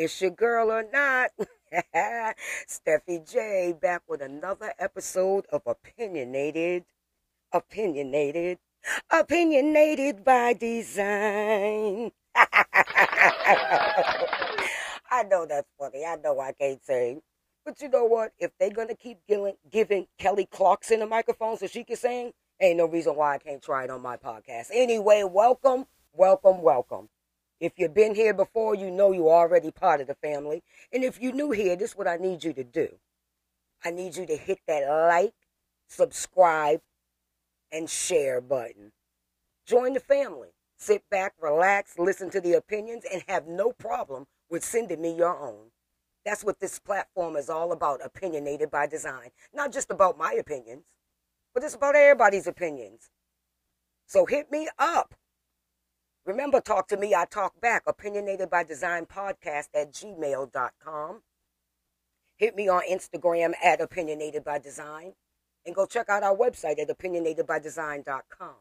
It's 0.00 0.18
your 0.22 0.30
girl 0.30 0.72
or 0.72 0.82
not? 0.90 1.30
Steffi 2.66 3.30
J 3.30 3.74
back 3.78 4.00
with 4.08 4.22
another 4.22 4.72
episode 4.78 5.44
of 5.52 5.60
Opinionated, 5.66 6.86
Opinionated, 7.52 8.56
Opinionated 9.10 10.24
by 10.24 10.54
Design. 10.54 12.12
I 12.34 12.54
know 15.28 15.44
that's 15.44 15.68
funny. 15.78 16.06
I 16.06 16.16
know 16.16 16.40
I 16.40 16.52
can't 16.52 16.82
sing. 16.82 17.20
But 17.66 17.82
you 17.82 17.90
know 17.90 18.06
what? 18.06 18.32
If 18.38 18.52
they're 18.58 18.70
going 18.70 18.88
to 18.88 18.96
keep 18.96 19.18
giving, 19.28 19.56
giving 19.70 20.06
Kelly 20.16 20.48
Clarkson 20.50 21.02
a 21.02 21.06
microphone 21.06 21.58
so 21.58 21.66
she 21.66 21.84
can 21.84 21.96
sing, 21.96 22.32
ain't 22.58 22.78
no 22.78 22.86
reason 22.86 23.16
why 23.16 23.34
I 23.34 23.38
can't 23.38 23.62
try 23.62 23.84
it 23.84 23.90
on 23.90 24.00
my 24.00 24.16
podcast. 24.16 24.68
Anyway, 24.72 25.24
welcome, 25.24 25.84
welcome, 26.14 26.62
welcome. 26.62 27.10
If 27.60 27.72
you've 27.76 27.94
been 27.94 28.14
here 28.14 28.32
before, 28.32 28.74
you 28.74 28.90
know 28.90 29.12
you're 29.12 29.28
already 29.28 29.70
part 29.70 30.00
of 30.00 30.06
the 30.06 30.14
family. 30.14 30.62
And 30.92 31.04
if 31.04 31.20
you're 31.20 31.32
new 31.32 31.50
here, 31.50 31.76
this 31.76 31.90
is 31.90 31.96
what 31.96 32.08
I 32.08 32.16
need 32.16 32.42
you 32.42 32.52
to 32.54 32.64
do. 32.64 32.88
I 33.84 33.90
need 33.90 34.16
you 34.16 34.26
to 34.26 34.36
hit 34.36 34.60
that 34.66 34.88
like, 34.88 35.34
subscribe, 35.88 36.80
and 37.70 37.88
share 37.88 38.40
button. 38.40 38.92
Join 39.66 39.92
the 39.92 40.00
family. 40.00 40.48
Sit 40.78 41.02
back, 41.10 41.34
relax, 41.40 41.98
listen 41.98 42.30
to 42.30 42.40
the 42.40 42.54
opinions, 42.54 43.04
and 43.12 43.22
have 43.28 43.46
no 43.46 43.72
problem 43.72 44.26
with 44.48 44.64
sending 44.64 45.02
me 45.02 45.14
your 45.14 45.38
own. 45.38 45.70
That's 46.24 46.42
what 46.42 46.60
this 46.60 46.78
platform 46.78 47.36
is 47.36 47.50
all 47.50 47.72
about, 47.72 48.04
opinionated 48.04 48.70
by 48.70 48.86
design. 48.86 49.30
Not 49.52 49.72
just 49.72 49.90
about 49.90 50.18
my 50.18 50.32
opinions, 50.32 50.84
but 51.54 51.62
it's 51.62 51.74
about 51.74 51.96
everybody's 51.96 52.46
opinions. 52.46 53.10
So 54.06 54.24
hit 54.24 54.50
me 54.50 54.68
up. 54.78 55.14
Remember, 56.26 56.60
talk 56.60 56.88
to 56.88 56.96
me, 56.96 57.14
I 57.14 57.24
talk 57.24 57.60
back. 57.60 57.82
Opinionated 57.86 58.50
by 58.50 58.64
Design 58.64 59.06
podcast 59.06 59.68
at 59.74 59.92
gmail.com. 59.92 61.22
Hit 62.36 62.56
me 62.56 62.68
on 62.68 62.82
Instagram 62.90 63.52
at 63.62 63.80
Opinionated 63.80 64.44
by 64.44 64.58
Design. 64.58 65.14
And 65.66 65.74
go 65.74 65.86
check 65.86 66.08
out 66.08 66.22
our 66.22 66.36
website 66.36 66.78
at 66.78 66.88
opinionatedbydesign.com. 66.88 68.54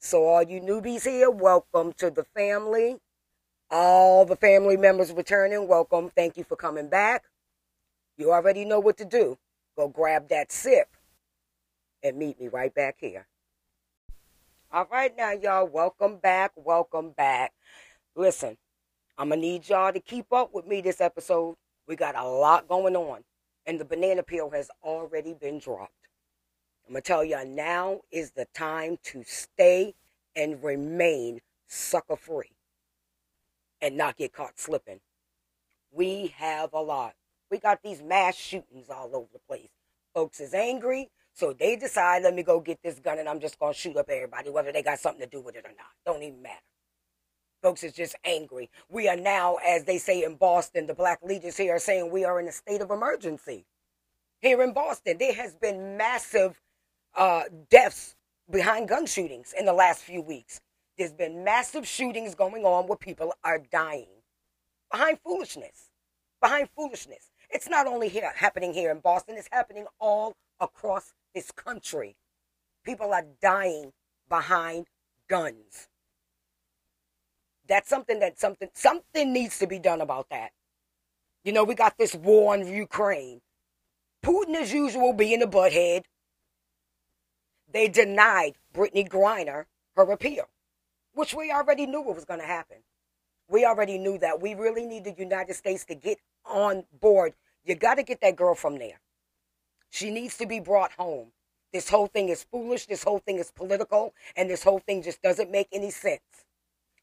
So, 0.00 0.24
all 0.24 0.42
you 0.42 0.60
newbies 0.60 1.04
here, 1.04 1.30
welcome 1.30 1.92
to 1.94 2.10
the 2.10 2.24
family. 2.24 2.96
All 3.70 4.24
the 4.24 4.36
family 4.36 4.76
members 4.76 5.12
returning, 5.12 5.66
welcome. 5.66 6.10
Thank 6.10 6.36
you 6.36 6.44
for 6.44 6.56
coming 6.56 6.88
back. 6.88 7.24
You 8.16 8.32
already 8.32 8.64
know 8.64 8.80
what 8.80 8.96
to 8.98 9.04
do. 9.04 9.38
Go 9.76 9.88
grab 9.88 10.28
that 10.28 10.52
sip 10.52 10.88
and 12.02 12.16
meet 12.16 12.40
me 12.40 12.48
right 12.48 12.74
back 12.74 12.96
here. 12.98 13.26
All 14.72 14.88
right, 14.90 15.16
now, 15.16 15.30
y'all, 15.30 15.68
welcome 15.68 16.16
back. 16.16 16.50
Welcome 16.56 17.10
back. 17.10 17.52
Listen, 18.16 18.56
I'm 19.16 19.28
going 19.28 19.40
to 19.40 19.46
need 19.46 19.68
y'all 19.68 19.92
to 19.92 20.00
keep 20.00 20.32
up 20.32 20.52
with 20.52 20.66
me 20.66 20.80
this 20.80 21.00
episode. 21.00 21.54
We 21.86 21.94
got 21.94 22.16
a 22.16 22.26
lot 22.26 22.66
going 22.66 22.96
on, 22.96 23.20
and 23.64 23.78
the 23.78 23.84
banana 23.84 24.24
peel 24.24 24.50
has 24.50 24.68
already 24.82 25.34
been 25.34 25.60
dropped. 25.60 25.92
I'm 26.84 26.94
going 26.94 27.02
to 27.02 27.06
tell 27.06 27.24
y'all 27.24 27.46
now 27.46 28.00
is 28.10 28.32
the 28.32 28.48
time 28.54 28.98
to 29.04 29.22
stay 29.24 29.94
and 30.34 30.62
remain 30.62 31.40
sucker 31.68 32.16
free 32.16 32.50
and 33.80 33.96
not 33.96 34.16
get 34.16 34.32
caught 34.32 34.58
slipping. 34.58 34.98
We 35.92 36.34
have 36.38 36.72
a 36.72 36.80
lot. 36.80 37.14
We 37.52 37.58
got 37.58 37.84
these 37.84 38.02
mass 38.02 38.34
shootings 38.34 38.90
all 38.90 39.14
over 39.14 39.28
the 39.32 39.38
place. 39.48 39.70
Folks 40.12 40.40
is 40.40 40.54
angry, 40.54 41.10
so 41.36 41.52
they 41.52 41.76
decide, 41.76 42.22
let 42.22 42.34
me 42.34 42.42
go 42.42 42.60
get 42.60 42.82
this 42.82 42.98
gun 42.98 43.18
and 43.18 43.28
I'm 43.28 43.40
just 43.40 43.58
going 43.58 43.74
to 43.74 43.78
shoot 43.78 43.94
up 43.98 44.08
everybody, 44.08 44.48
whether 44.48 44.72
they 44.72 44.82
got 44.82 44.98
something 44.98 45.20
to 45.20 45.28
do 45.28 45.42
with 45.42 45.54
it 45.54 45.66
or 45.66 45.72
not. 45.76 45.92
Don't 46.06 46.22
even 46.22 46.40
matter. 46.40 46.56
Folks 47.62 47.84
is 47.84 47.92
just 47.92 48.16
angry. 48.24 48.70
We 48.88 49.06
are 49.06 49.16
now, 49.16 49.56
as 49.56 49.84
they 49.84 49.98
say 49.98 50.24
in 50.24 50.36
Boston, 50.36 50.86
the 50.86 50.94
black 50.94 51.18
leaders 51.22 51.58
here 51.58 51.76
are 51.76 51.78
saying 51.78 52.10
we 52.10 52.24
are 52.24 52.40
in 52.40 52.48
a 52.48 52.52
state 52.52 52.80
of 52.80 52.90
emergency. 52.90 53.66
Here 54.40 54.62
in 54.62 54.72
Boston, 54.72 55.18
there 55.18 55.34
has 55.34 55.54
been 55.54 55.98
massive 55.98 56.58
uh, 57.14 57.42
deaths 57.68 58.16
behind 58.50 58.88
gun 58.88 59.04
shootings 59.04 59.52
in 59.58 59.66
the 59.66 59.74
last 59.74 60.04
few 60.04 60.22
weeks. 60.22 60.62
There's 60.96 61.12
been 61.12 61.44
massive 61.44 61.86
shootings 61.86 62.34
going 62.34 62.64
on 62.64 62.86
where 62.86 62.96
people 62.96 63.34
are 63.44 63.58
dying 63.58 64.08
behind 64.90 65.18
foolishness. 65.22 65.90
Behind 66.40 66.70
foolishness. 66.74 67.30
It's 67.50 67.68
not 67.68 67.86
only 67.86 68.08
here 68.08 68.32
happening 68.34 68.72
here 68.72 68.90
in 68.90 69.00
Boston, 69.00 69.36
it's 69.36 69.48
happening 69.52 69.84
all 70.00 70.34
across 70.60 71.12
this 71.36 71.52
country. 71.52 72.16
People 72.84 73.12
are 73.12 73.24
dying 73.40 73.92
behind 74.28 74.86
guns. 75.28 75.88
That's 77.68 77.88
something 77.88 78.18
that 78.20 78.40
something 78.40 78.70
something 78.74 79.32
needs 79.32 79.58
to 79.60 79.68
be 79.68 79.78
done 79.78 80.00
about 80.00 80.30
that. 80.30 80.50
You 81.44 81.52
know, 81.52 81.62
we 81.62 81.76
got 81.76 81.98
this 81.98 82.14
war 82.14 82.54
on 82.54 82.66
Ukraine. 82.66 83.40
Putin, 84.24 84.56
as 84.56 84.72
usual, 84.72 85.12
being 85.12 85.42
a 85.42 85.46
butthead. 85.46 86.02
They 87.72 87.86
denied 87.88 88.54
Brittney 88.74 89.08
Griner 89.08 89.66
her 89.96 90.10
appeal 90.10 90.48
which 91.16 91.32
we 91.34 91.50
already 91.50 91.86
knew 91.86 92.02
what 92.02 92.14
was 92.14 92.26
going 92.26 92.40
to 92.40 92.46
happen. 92.46 92.76
We 93.48 93.64
already 93.64 93.96
knew 93.96 94.18
that. 94.18 94.40
We 94.40 94.54
really 94.54 94.84
need 94.84 95.04
the 95.04 95.14
United 95.16 95.54
States 95.54 95.84
to 95.86 95.94
get 95.94 96.18
on 96.44 96.84
board. 97.00 97.32
You 97.64 97.74
got 97.74 97.94
to 97.94 98.02
get 98.02 98.20
that 98.20 98.36
girl 98.36 98.54
from 98.54 98.78
there. 98.78 99.00
She 99.90 100.10
needs 100.10 100.36
to 100.38 100.46
be 100.46 100.60
brought 100.60 100.92
home. 100.92 101.32
This 101.72 101.88
whole 101.88 102.06
thing 102.06 102.28
is 102.28 102.44
foolish. 102.44 102.86
This 102.86 103.02
whole 103.02 103.18
thing 103.18 103.38
is 103.38 103.50
political. 103.50 104.14
And 104.36 104.48
this 104.48 104.62
whole 104.62 104.78
thing 104.78 105.02
just 105.02 105.22
doesn't 105.22 105.50
make 105.50 105.68
any 105.72 105.90
sense. 105.90 106.20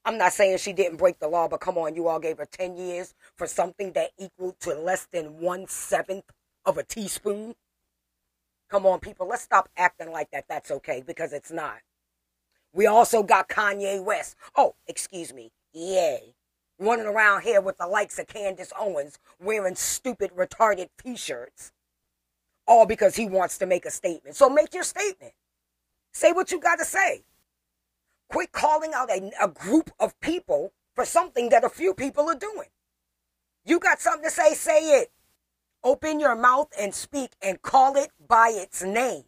I'm 0.06 0.18
not 0.18 0.34
saying 0.34 0.58
she 0.58 0.74
didn't 0.74 0.98
break 0.98 1.20
the 1.20 1.30
law, 1.30 1.48
but 1.48 1.62
come 1.62 1.78
on, 1.78 1.96
you 1.96 2.08
all 2.08 2.20
gave 2.20 2.38
her 2.38 2.46
10 2.46 2.76
years 2.76 3.14
for 3.38 3.48
something 3.48 3.94
that 3.94 4.12
equaled 4.20 4.60
to 4.62 4.76
less 4.76 5.08
than 5.12 5.40
one 5.40 5.68
seventh 5.68 6.26
of 6.66 6.78
a 6.78 6.84
teaspoon. 6.84 7.56
Come 8.70 8.86
on, 8.86 9.00
people, 9.00 9.28
let's 9.28 9.44
stop 9.44 9.70
acting 9.78 10.12
like 10.12 10.32
that. 10.32 10.46
That's 10.50 10.72
okay 10.72 11.04
because 11.06 11.32
it's 11.32 11.52
not. 11.52 11.78
We 12.74 12.88
also 12.88 13.24
got 13.24 13.48
Kanye 13.48 14.04
West. 14.04 14.36
Oh, 14.56 14.76
excuse 14.88 15.34
me. 15.34 15.52
Yay. 15.74 16.34
Running 16.80 17.06
around 17.06 17.44
here 17.44 17.62
with 17.62 17.78
the 17.78 17.88
likes 17.88 18.18
of 18.18 18.28
Candace 18.28 18.74
Owens 18.78 19.20
wearing 19.40 19.76
stupid, 19.76 20.32
retarded 20.36 20.90
t 21.02 21.16
shirts. 21.16 21.72
All 22.68 22.86
because 22.86 23.16
he 23.16 23.28
wants 23.28 23.58
to 23.60 23.66
make 23.66 23.86
a 23.86 23.92
statement. 23.92 24.36
So 24.36 24.50
make 24.50 24.74
your 24.74 24.84
statement. 24.84 25.34
Say 26.14 26.32
what 26.32 26.52
you 26.52 26.60
got 26.60 26.80
to 26.80 26.86
say. 26.86 27.24
Quit 28.30 28.52
calling 28.52 28.94
out 28.96 29.10
a, 29.10 29.32
a 29.42 29.48
group 29.48 29.92
of 30.00 30.20
people 30.22 30.74
for 30.96 31.06
something 31.06 31.50
that 31.50 31.64
a 31.64 31.70
few 31.70 31.94
people 31.94 32.30
are 32.30 32.36
doing. 32.36 32.70
You 33.66 33.80
got 33.80 34.00
something 34.00 34.24
to 34.24 34.30
say, 34.30 34.54
say 34.54 35.02
it. 35.02 35.12
Open 35.84 36.20
your 36.20 36.36
mouth 36.36 36.70
and 36.80 36.94
speak 36.94 37.32
and 37.42 37.62
call 37.62 37.96
it 37.98 38.10
by 38.28 38.50
its 38.54 38.84
name. 38.84 39.24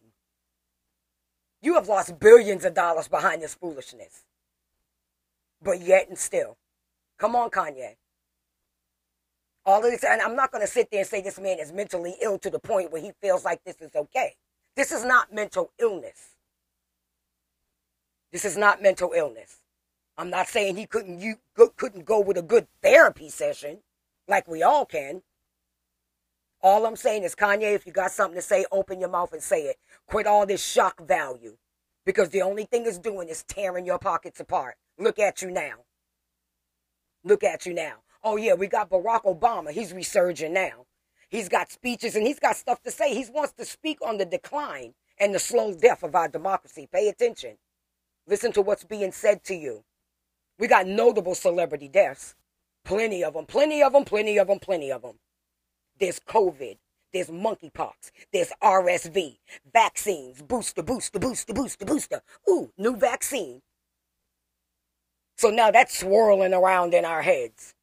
You 1.60 1.74
have 1.74 1.88
lost 1.88 2.18
billions 2.18 2.64
of 2.64 2.74
dollars 2.74 3.08
behind 3.08 3.42
this 3.42 3.54
foolishness. 3.54 4.24
But 5.62 5.80
yet 5.80 6.08
and 6.08 6.18
still. 6.18 6.56
Come 7.18 7.34
on, 7.34 7.50
Kanye. 7.50 7.96
All 9.66 9.84
of 9.84 9.90
this, 9.90 10.04
and 10.04 10.22
I'm 10.22 10.36
not 10.36 10.52
going 10.52 10.64
to 10.64 10.70
sit 10.70 10.90
there 10.92 11.00
and 11.00 11.08
say 11.08 11.20
this 11.20 11.40
man 11.40 11.58
is 11.58 11.72
mentally 11.72 12.14
ill 12.22 12.38
to 12.38 12.48
the 12.48 12.60
point 12.60 12.92
where 12.92 13.02
he 13.02 13.10
feels 13.20 13.44
like 13.44 13.64
this 13.64 13.76
is 13.80 13.90
okay. 13.96 14.36
This 14.76 14.92
is 14.92 15.04
not 15.04 15.34
mental 15.34 15.72
illness. 15.80 16.36
This 18.30 18.44
is 18.44 18.56
not 18.56 18.80
mental 18.80 19.12
illness. 19.14 19.58
I'm 20.16 20.30
not 20.30 20.48
saying 20.48 20.76
he 20.76 20.86
couldn't 20.86 21.20
you 21.20 21.36
couldn't 21.76 22.04
go 22.04 22.20
with 22.20 22.38
a 22.38 22.42
good 22.42 22.68
therapy 22.82 23.28
session 23.28 23.78
like 24.28 24.46
we 24.48 24.62
all 24.62 24.86
can. 24.86 25.22
All 26.62 26.86
I'm 26.86 26.96
saying 26.96 27.22
is, 27.24 27.34
Kanye, 27.34 27.74
if 27.74 27.86
you 27.86 27.92
got 27.92 28.12
something 28.12 28.36
to 28.36 28.42
say, 28.42 28.64
open 28.72 29.00
your 29.00 29.10
mouth 29.10 29.32
and 29.32 29.42
say 29.42 29.64
it. 29.64 29.76
Quit 30.06 30.26
all 30.26 30.46
this 30.46 30.64
shock 30.64 31.06
value 31.06 31.56
because 32.04 32.30
the 32.30 32.42
only 32.42 32.64
thing 32.64 32.84
it's 32.86 32.98
doing 32.98 33.28
is 33.28 33.42
tearing 33.42 33.84
your 33.84 33.98
pockets 33.98 34.40
apart. 34.40 34.76
Look 34.98 35.18
at 35.18 35.42
you 35.42 35.50
now. 35.50 35.84
Look 37.24 37.44
at 37.44 37.66
you 37.66 37.74
now. 37.74 37.96
Oh, 38.28 38.34
yeah, 38.34 38.54
we 38.54 38.66
got 38.66 38.90
Barack 38.90 39.22
Obama. 39.22 39.70
He's 39.70 39.92
resurging 39.92 40.52
now. 40.52 40.86
He's 41.28 41.48
got 41.48 41.70
speeches 41.70 42.16
and 42.16 42.26
he's 42.26 42.40
got 42.40 42.56
stuff 42.56 42.82
to 42.82 42.90
say. 42.90 43.14
He 43.14 43.24
wants 43.32 43.52
to 43.52 43.64
speak 43.64 43.98
on 44.04 44.18
the 44.18 44.24
decline 44.24 44.94
and 45.16 45.32
the 45.32 45.38
slow 45.38 45.72
death 45.72 46.02
of 46.02 46.12
our 46.16 46.26
democracy. 46.26 46.88
Pay 46.92 47.06
attention. 47.06 47.56
Listen 48.26 48.50
to 48.50 48.62
what's 48.62 48.82
being 48.82 49.12
said 49.12 49.44
to 49.44 49.54
you. 49.54 49.84
We 50.58 50.66
got 50.66 50.88
notable 50.88 51.36
celebrity 51.36 51.86
deaths. 51.86 52.34
Plenty 52.84 53.22
of 53.22 53.34
them, 53.34 53.46
plenty 53.46 53.80
of 53.80 53.92
them, 53.92 54.04
plenty 54.04 54.40
of 54.40 54.48
them, 54.48 54.58
plenty 54.58 54.90
of 54.90 55.02
them. 55.02 55.20
There's 56.00 56.18
COVID. 56.18 56.78
There's 57.12 57.28
monkeypox. 57.28 58.10
There's 58.32 58.52
RSV. 58.60 59.38
Vaccines. 59.72 60.42
Booster, 60.42 60.82
booster, 60.82 61.20
booster, 61.20 61.54
booster, 61.54 61.84
booster. 61.84 62.22
Ooh, 62.50 62.72
new 62.76 62.96
vaccine. 62.96 63.62
So 65.38 65.48
now 65.50 65.70
that's 65.70 66.00
swirling 66.00 66.54
around 66.54 66.92
in 66.92 67.04
our 67.04 67.22
heads. 67.22 67.75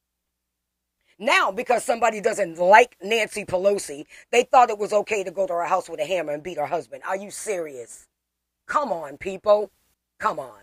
Now, 1.20 1.52
because 1.52 1.84
somebody 1.84 2.22
doesn't 2.22 2.58
like 2.58 2.98
Nancy 3.02 3.46
Pelosi, 3.46 4.06
they 4.32 4.44
thought 4.44 4.70
it 4.70 4.78
was 4.78 4.94
okay 4.94 5.24
to 5.24 5.32
go 5.32 5.48
to 5.48 5.54
her 5.54 5.66
house 5.66 5.90
with 5.90 6.00
a 6.00 6.06
hammer 6.06 6.34
and 6.34 6.44
beat 6.44 6.58
her 6.58 6.66
husband. 6.66 7.04
Are 7.08 7.18
you 7.18 7.32
serious? 7.32 8.08
Come 8.68 8.92
on, 8.92 9.18
people. 9.18 9.72
Come 10.20 10.40
on. 10.40 10.62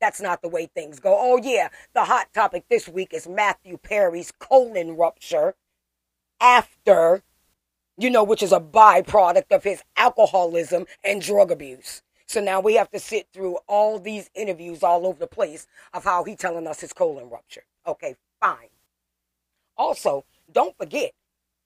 That's 0.00 0.20
not 0.20 0.42
the 0.42 0.48
way 0.48 0.66
things 0.66 1.00
go. 1.00 1.16
Oh, 1.18 1.38
yeah, 1.42 1.68
the 1.94 2.04
hot 2.04 2.32
topic 2.32 2.64
this 2.68 2.88
week 2.88 3.12
is 3.12 3.26
Matthew 3.26 3.78
Perry's 3.78 4.32
colon 4.38 4.96
rupture 4.96 5.54
after, 6.40 7.22
you 7.96 8.10
know, 8.10 8.24
which 8.24 8.42
is 8.42 8.52
a 8.52 8.60
byproduct 8.60 9.50
of 9.50 9.64
his 9.64 9.82
alcoholism 9.96 10.86
and 11.02 11.22
drug 11.22 11.50
abuse. 11.50 12.02
So 12.26 12.40
now 12.40 12.60
we 12.60 12.74
have 12.74 12.90
to 12.90 12.98
sit 12.98 13.28
through 13.32 13.58
all 13.66 13.98
these 13.98 14.30
interviews 14.34 14.82
all 14.82 15.06
over 15.06 15.18
the 15.18 15.26
place 15.26 15.66
of 15.94 16.04
how 16.04 16.24
he 16.24 16.36
telling 16.36 16.66
us 16.66 16.80
his 16.80 16.92
colon 16.92 17.30
rupture. 17.30 17.62
Okay, 17.86 18.16
fine. 18.40 18.68
Also, 19.76 20.24
don't 20.50 20.76
forget, 20.76 21.12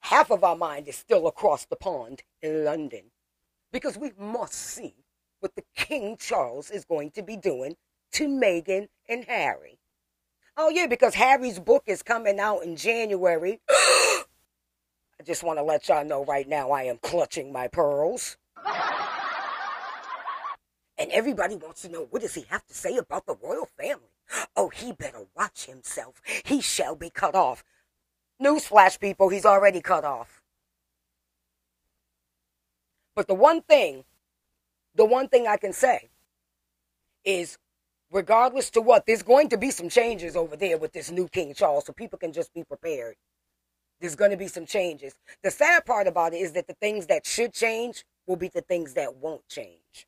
half 0.00 0.30
of 0.30 0.42
our 0.42 0.56
mind 0.56 0.88
is 0.88 0.96
still 0.96 1.26
across 1.26 1.64
the 1.66 1.76
pond 1.76 2.22
in 2.42 2.64
London 2.64 3.10
because 3.72 3.96
we 3.96 4.12
must 4.18 4.54
see 4.54 4.94
what 5.40 5.54
the 5.54 5.64
King 5.74 6.16
Charles 6.18 6.70
is 6.70 6.84
going 6.84 7.10
to 7.12 7.22
be 7.22 7.36
doing 7.36 7.76
to 8.12 8.28
Meghan 8.28 8.88
and 9.08 9.24
Harry. 9.24 9.78
Oh, 10.56 10.68
yeah, 10.68 10.86
because 10.86 11.14
Harry's 11.14 11.58
book 11.58 11.84
is 11.86 12.02
coming 12.02 12.38
out 12.40 12.64
in 12.64 12.76
January. 12.76 13.60
I 13.70 15.22
just 15.24 15.42
want 15.42 15.58
to 15.58 15.62
let 15.62 15.88
y'all 15.88 16.04
know 16.04 16.24
right 16.24 16.48
now 16.48 16.70
I 16.70 16.84
am 16.84 16.98
clutching 16.98 17.52
my 17.52 17.68
pearls. 17.68 18.36
and 20.98 21.10
everybody 21.10 21.56
wants 21.56 21.82
to 21.82 21.88
know 21.88 22.06
what 22.10 22.22
does 22.22 22.34
he 22.34 22.44
have 22.48 22.66
to 22.66 22.74
say 22.74 22.96
about 22.96 23.26
the 23.26 23.36
royal 23.42 23.68
family? 23.78 24.10
Oh, 24.56 24.68
he 24.68 24.92
better 24.92 25.26
watch 25.36 25.66
himself. 25.66 26.20
He 26.44 26.60
shall 26.60 26.94
be 26.94 27.10
cut 27.10 27.34
off. 27.34 27.64
Newsflash, 28.42 28.98
people, 28.98 29.28
he's 29.28 29.44
already 29.44 29.80
cut 29.80 30.04
off. 30.04 30.42
But 33.14 33.28
the 33.28 33.34
one 33.34 33.62
thing, 33.62 34.04
the 34.94 35.04
one 35.04 35.28
thing 35.28 35.46
I 35.46 35.56
can 35.56 35.72
say 35.72 36.08
is 37.24 37.58
regardless 38.10 38.70
to 38.70 38.80
what, 38.80 39.06
there's 39.06 39.22
going 39.22 39.48
to 39.50 39.58
be 39.58 39.70
some 39.70 39.88
changes 39.88 40.36
over 40.36 40.56
there 40.56 40.78
with 40.78 40.92
this 40.92 41.10
new 41.10 41.28
King 41.28 41.54
Charles, 41.54 41.86
so 41.86 41.92
people 41.92 42.18
can 42.18 42.32
just 42.32 42.52
be 42.54 42.64
prepared. 42.64 43.16
There's 44.00 44.16
going 44.16 44.30
to 44.30 44.36
be 44.36 44.48
some 44.48 44.66
changes. 44.66 45.14
The 45.42 45.50
sad 45.50 45.84
part 45.84 46.06
about 46.06 46.32
it 46.32 46.38
is 46.38 46.52
that 46.52 46.66
the 46.66 46.74
things 46.74 47.06
that 47.06 47.26
should 47.26 47.52
change 47.52 48.04
will 48.26 48.36
be 48.36 48.48
the 48.48 48.62
things 48.62 48.94
that 48.94 49.16
won't 49.16 49.46
change. 49.48 50.06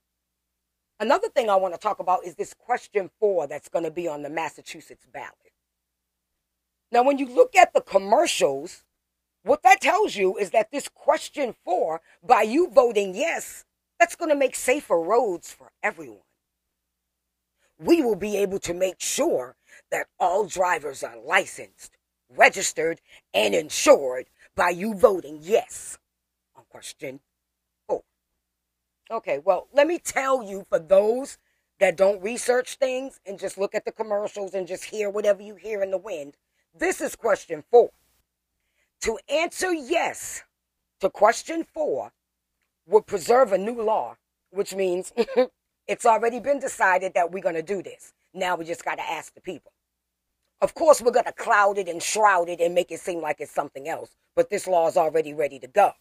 Another 0.99 1.29
thing 1.29 1.51
I 1.51 1.57
want 1.57 1.75
to 1.75 1.81
talk 1.81 1.99
about 1.99 2.25
is 2.25 2.35
this 2.37 2.55
question 2.55 3.11
four 3.21 3.47
that's 3.47 3.69
going 3.69 3.85
to 3.85 3.91
be 3.91 4.09
on 4.09 4.23
the 4.23 4.31
Massachusetts 4.31 5.07
ballot. 5.13 5.52
Now, 6.93 7.03
when 7.03 7.19
you 7.19 7.27
look 7.27 7.57
at 7.57 7.73
the 7.73 7.81
commercials, 7.81 8.85
what 9.43 9.65
that 9.65 9.81
tells 9.81 10.15
you 10.15 10.37
is 10.37 10.51
that 10.51 10.71
this 10.71 10.89
question 10.89 11.57
four, 11.65 12.01
by 12.23 12.43
you 12.43 12.71
voting 12.71 13.15
yes, 13.15 13.65
that's 13.99 14.15
going 14.15 14.31
to 14.31 14.37
make 14.37 14.55
safer 14.55 15.01
roads 15.01 15.53
for 15.53 15.73
everyone 15.83 16.23
we 17.83 18.03
will 18.03 18.17
be 18.17 18.37
able 18.37 18.59
to 18.61 18.75
make 18.75 19.01
sure 19.01 19.57
that 19.91 20.07
all 20.19 20.47
drivers 20.47 21.03
are 21.03 21.19
licensed, 21.19 21.97
registered, 22.31 23.01
and 23.35 23.55
insured 23.55 24.27
by 24.55 24.71
you 24.71 24.95
voting 24.95 25.39
yes 25.41 25.99
on 26.57 26.65
question 26.71 27.21
four. 27.87 28.03
Okay, 29.11 29.41
well, 29.45 29.69
let 29.73 29.87
me 29.87 29.99
tell 29.99 30.43
you 30.43 30.67
for 30.69 30.79
those 30.79 31.39
that 31.81 31.97
don't 31.97 32.23
research 32.23 32.77
things 32.77 33.21
and 33.27 33.39
just 33.39 33.59
look 33.59 33.75
at 33.75 33.85
the 33.85 33.93
commercials 33.93 34.55
and 34.55 34.69
just 34.69 34.85
hear 34.85 35.11
whatever 35.11 35.43
you 35.43 35.57
hear 35.57 35.83
in 35.83 35.91
the 35.91 35.99
wind, 35.99 36.37
this 36.79 37.01
is 37.01 37.17
question 37.17 37.65
four. 37.71 37.91
To 39.03 39.19
answer 39.29 39.73
yes 39.73 40.43
to 41.01 41.11
question 41.11 41.65
four 41.65 42.13
would 42.87 43.07
preserve 43.07 43.53
a 43.53 43.59
new 43.59 43.81
law, 43.83 44.17
which 44.51 44.75
means 44.75 45.13
It's 45.89 46.07
already 46.07 46.39
been 46.39 46.61
decided 46.61 47.15
that 47.15 47.33
we're 47.33 47.43
going 47.43 47.57
to 47.57 47.63
do 47.63 47.83
this. 47.83 48.13
Now 48.33 48.57
we 48.57 48.65
just 48.65 48.85
got 48.85 48.97
to 48.97 49.03
ask 49.03 49.35
the 49.35 49.41
people. 49.41 49.73
Of 50.61 50.75
course, 50.75 51.03
we're 51.03 51.11
going 51.11 51.25
to 51.25 51.33
cloud 51.33 51.77
it 51.77 51.89
and 51.89 52.01
shroud 52.01 52.49
it 52.49 52.61
and 52.61 52.75
make 52.75 52.93
it 52.93 53.01
seem 53.01 53.21
like 53.21 53.41
it's 53.41 53.53
something 53.53 53.89
else, 53.89 54.17
but 54.37 54.49
this 54.49 54.69
law 54.69 54.87
is 54.87 54.97
already 54.97 55.35
ready 55.35 55.59
to 55.59 55.67
go. 55.67 55.93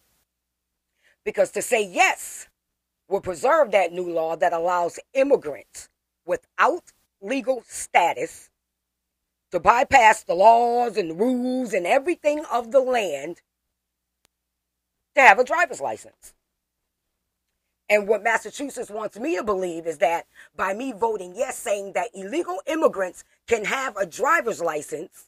Because 1.26 1.52
to 1.52 1.64
say 1.64 1.84
yes 1.84 2.48
will 3.10 3.22
preserve 3.22 3.72
that 3.72 3.92
new 3.92 4.10
law 4.10 4.36
that 4.36 4.54
allows 4.54 5.00
immigrants 5.14 5.90
without 6.26 6.84
legal 7.22 7.64
status 7.68 8.51
to 9.52 9.60
bypass 9.60 10.24
the 10.24 10.34
laws 10.34 10.98
and 10.98 11.20
rules 11.20 11.74
and 11.74 11.86
everything 11.86 12.44
of 12.52 12.72
the 12.72 12.80
land 12.80 13.42
to 15.16 15.22
have 15.22 15.40
a 15.40 15.44
driver's 15.44 15.82
license. 15.82 16.34
And 17.90 18.08
what 18.08 18.24
Massachusetts 18.24 18.90
wants 18.90 19.20
me 19.20 19.36
to 19.36 19.44
believe 19.44 19.86
is 19.86 19.98
that 19.98 20.26
by 20.56 20.74
me 20.74 20.94
voting 20.94 21.34
yes, 21.36 21.58
saying 21.58 21.92
that 21.94 22.10
illegal 22.14 22.62
immigrants 22.66 23.26
can 23.48 23.66
have 23.66 23.98
a 23.98 24.06
driver's 24.06 24.62
license 24.62 25.28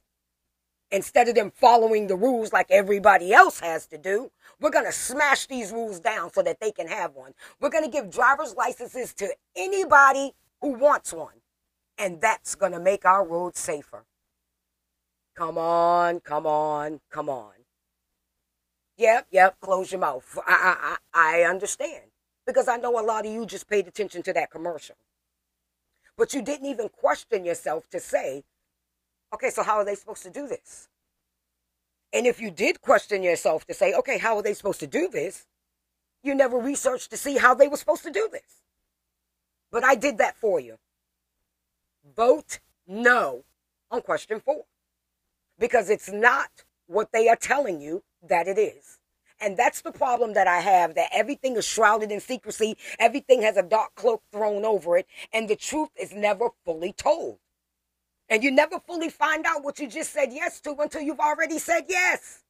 instead 0.93 1.27
of 1.27 1.35
them 1.35 1.51
following 1.51 2.07
the 2.07 2.15
rules 2.15 2.53
like 2.53 2.67
everybody 2.69 3.33
else 3.33 3.59
has 3.59 3.87
to 3.87 3.97
do, 3.97 4.31
we're 4.61 4.69
going 4.69 4.85
to 4.85 4.91
smash 4.93 5.47
these 5.47 5.71
rules 5.71 5.99
down 5.99 6.31
so 6.31 6.41
that 6.43 6.61
they 6.61 6.71
can 6.71 6.87
have 6.87 7.15
one. 7.15 7.33
We're 7.59 7.69
going 7.71 7.83
to 7.83 7.89
give 7.89 8.09
driver's 8.09 8.55
licenses 8.55 9.13
to 9.15 9.33
anybody 9.57 10.33
who 10.61 10.69
wants 10.69 11.11
one. 11.11 11.33
And 11.97 12.21
that's 12.21 12.55
going 12.55 12.71
to 12.71 12.79
make 12.79 13.05
our 13.05 13.25
roads 13.25 13.59
safer. 13.59 14.05
Come 15.35 15.57
on, 15.57 16.19
come 16.19 16.45
on, 16.45 16.99
come 17.09 17.29
on. 17.29 17.53
Yep, 18.97 19.27
yep, 19.31 19.59
close 19.59 19.91
your 19.91 20.01
mouth. 20.01 20.37
I, 20.45 20.97
I, 21.13 21.39
I 21.39 21.43
understand 21.43 22.03
because 22.45 22.67
I 22.67 22.77
know 22.77 22.99
a 22.99 23.01
lot 23.01 23.25
of 23.25 23.31
you 23.31 23.45
just 23.45 23.67
paid 23.67 23.87
attention 23.87 24.21
to 24.23 24.33
that 24.33 24.51
commercial. 24.51 24.95
But 26.15 26.33
you 26.33 26.43
didn't 26.43 26.67
even 26.67 26.89
question 26.89 27.43
yourself 27.43 27.89
to 27.89 27.99
say, 27.99 28.43
okay, 29.33 29.49
so 29.49 29.63
how 29.63 29.77
are 29.77 29.85
they 29.85 29.95
supposed 29.95 30.21
to 30.23 30.29
do 30.29 30.47
this? 30.47 30.87
And 32.13 32.27
if 32.27 32.39
you 32.39 32.51
did 32.51 32.81
question 32.81 33.23
yourself 33.23 33.65
to 33.65 33.73
say, 33.73 33.93
okay, 33.95 34.19
how 34.19 34.35
are 34.35 34.43
they 34.43 34.53
supposed 34.53 34.79
to 34.81 34.87
do 34.87 35.09
this? 35.11 35.47
You 36.21 36.35
never 36.35 36.57
researched 36.59 37.09
to 37.09 37.17
see 37.17 37.37
how 37.37 37.55
they 37.55 37.67
were 37.67 37.77
supposed 37.77 38.03
to 38.03 38.11
do 38.11 38.29
this. 38.31 38.61
But 39.71 39.83
I 39.83 39.95
did 39.95 40.19
that 40.19 40.37
for 40.37 40.59
you. 40.59 40.77
Vote 42.15 42.59
no 42.85 43.43
on 43.89 44.01
question 44.01 44.39
four 44.39 44.65
because 45.59 45.89
it's 45.89 46.11
not 46.11 46.49
what 46.87 47.11
they 47.11 47.27
are 47.27 47.35
telling 47.35 47.81
you 47.81 48.03
that 48.27 48.47
it 48.47 48.57
is. 48.57 48.99
And 49.39 49.57
that's 49.57 49.81
the 49.81 49.91
problem 49.91 50.33
that 50.33 50.47
I 50.47 50.59
have 50.59 50.95
that 50.95 51.09
everything 51.11 51.57
is 51.57 51.65
shrouded 51.65 52.11
in 52.11 52.19
secrecy, 52.19 52.77
everything 52.99 53.41
has 53.41 53.57
a 53.57 53.63
dark 53.63 53.93
cloak 53.95 54.23
thrown 54.31 54.63
over 54.63 54.97
it, 54.97 55.07
and 55.33 55.49
the 55.49 55.55
truth 55.55 55.89
is 55.99 56.13
never 56.13 56.49
fully 56.65 56.93
told. 56.93 57.39
And 58.29 58.43
you 58.43 58.51
never 58.51 58.79
fully 58.79 59.09
find 59.09 59.45
out 59.45 59.63
what 59.63 59.79
you 59.79 59.87
just 59.87 60.13
said 60.13 60.29
yes 60.31 60.61
to 60.61 60.75
until 60.79 61.01
you've 61.01 61.19
already 61.19 61.59
said 61.59 61.85
yes. 61.89 62.43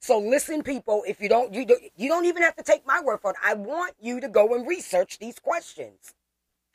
So 0.00 0.18
listen, 0.18 0.64
people, 0.64 1.04
if 1.06 1.20
you 1.20 1.28
don't, 1.28 1.54
you, 1.54 1.64
don't, 1.64 1.80
you 1.96 2.08
don't 2.08 2.24
even 2.24 2.42
have 2.42 2.56
to 2.56 2.64
take 2.64 2.84
my 2.84 3.00
word 3.00 3.20
for 3.20 3.30
it. 3.30 3.36
I 3.44 3.54
want 3.54 3.94
you 4.00 4.20
to 4.20 4.28
go 4.28 4.52
and 4.54 4.66
research 4.66 5.20
these 5.20 5.38
questions. 5.38 6.14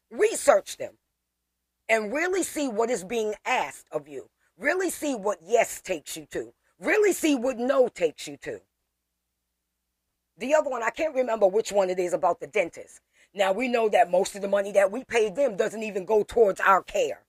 Research 0.10 0.78
them 0.78 0.94
and 1.90 2.14
really 2.14 2.44
see 2.44 2.68
what 2.68 2.90
is 2.90 3.04
being 3.04 3.34
asked 3.46 3.88
of 3.92 4.08
you. 4.08 4.30
Really 4.58 4.90
see 4.90 5.16
what 5.16 5.40
yes 5.44 5.82
takes 5.82 6.18
you 6.18 6.26
to 6.32 6.54
really 6.80 7.14
see 7.14 7.36
what 7.36 7.58
no 7.58 7.88
takes 7.88 8.28
you 8.28 8.38
to. 8.38 8.60
The 10.38 10.54
other 10.54 10.70
one, 10.70 10.84
I 10.84 10.92
can't 10.92 11.16
remember 11.16 11.48
which 11.48 11.72
one 11.72 11.90
it 11.90 12.00
is 12.00 12.14
about 12.14 12.40
the 12.40 12.48
dentist. 12.48 13.02
Now, 13.34 13.52
we 13.52 13.68
know 13.68 13.90
that 13.90 14.12
most 14.12 14.36
of 14.36 14.42
the 14.42 14.48
money 14.48 14.72
that 14.74 14.92
we 14.92 15.04
pay 15.04 15.30
them 15.30 15.58
doesn't 15.58 15.84
even 15.84 16.06
go 16.06 16.24
towards 16.24 16.60
our 16.60 16.84
care. 16.84 17.22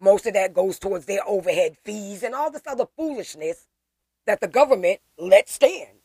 Most 0.00 0.26
of 0.26 0.34
that 0.34 0.54
goes 0.54 0.78
towards 0.78 1.06
their 1.06 1.26
overhead 1.26 1.76
fees 1.84 2.22
and 2.22 2.34
all 2.34 2.50
this 2.50 2.62
other 2.66 2.86
foolishness 2.96 3.66
that 4.26 4.40
the 4.40 4.48
government 4.48 5.00
let 5.18 5.48
stand. 5.48 5.98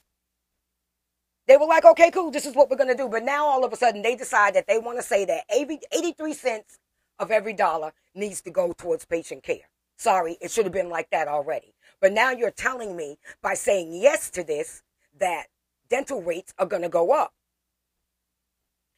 They 1.47 1.57
were 1.57 1.65
like, 1.65 1.85
okay, 1.85 2.11
cool, 2.11 2.29
this 2.29 2.45
is 2.45 2.55
what 2.55 2.69
we're 2.69 2.77
going 2.77 2.95
to 2.95 2.95
do. 2.95 3.09
But 3.09 3.23
now 3.23 3.45
all 3.45 3.65
of 3.65 3.73
a 3.73 3.77
sudden 3.77 4.01
they 4.01 4.15
decide 4.15 4.53
that 4.53 4.67
they 4.67 4.77
want 4.77 4.99
to 4.99 5.03
say 5.03 5.25
that 5.25 5.45
83 5.51 6.33
cents 6.33 6.77
of 7.19 7.31
every 7.31 7.53
dollar 7.53 7.93
needs 8.15 8.41
to 8.41 8.51
go 8.51 8.73
towards 8.73 9.05
patient 9.05 9.43
care. 9.43 9.69
Sorry, 9.97 10.37
it 10.41 10.49
should 10.51 10.65
have 10.65 10.73
been 10.73 10.89
like 10.89 11.09
that 11.11 11.27
already. 11.27 11.73
But 11.99 12.13
now 12.13 12.31
you're 12.31 12.51
telling 12.51 12.95
me 12.95 13.17
by 13.41 13.53
saying 13.53 13.93
yes 13.93 14.29
to 14.31 14.43
this 14.43 14.81
that 15.19 15.47
dental 15.89 16.21
rates 16.21 16.53
are 16.57 16.65
going 16.65 16.83
to 16.83 16.89
go 16.89 17.11
up. 17.11 17.33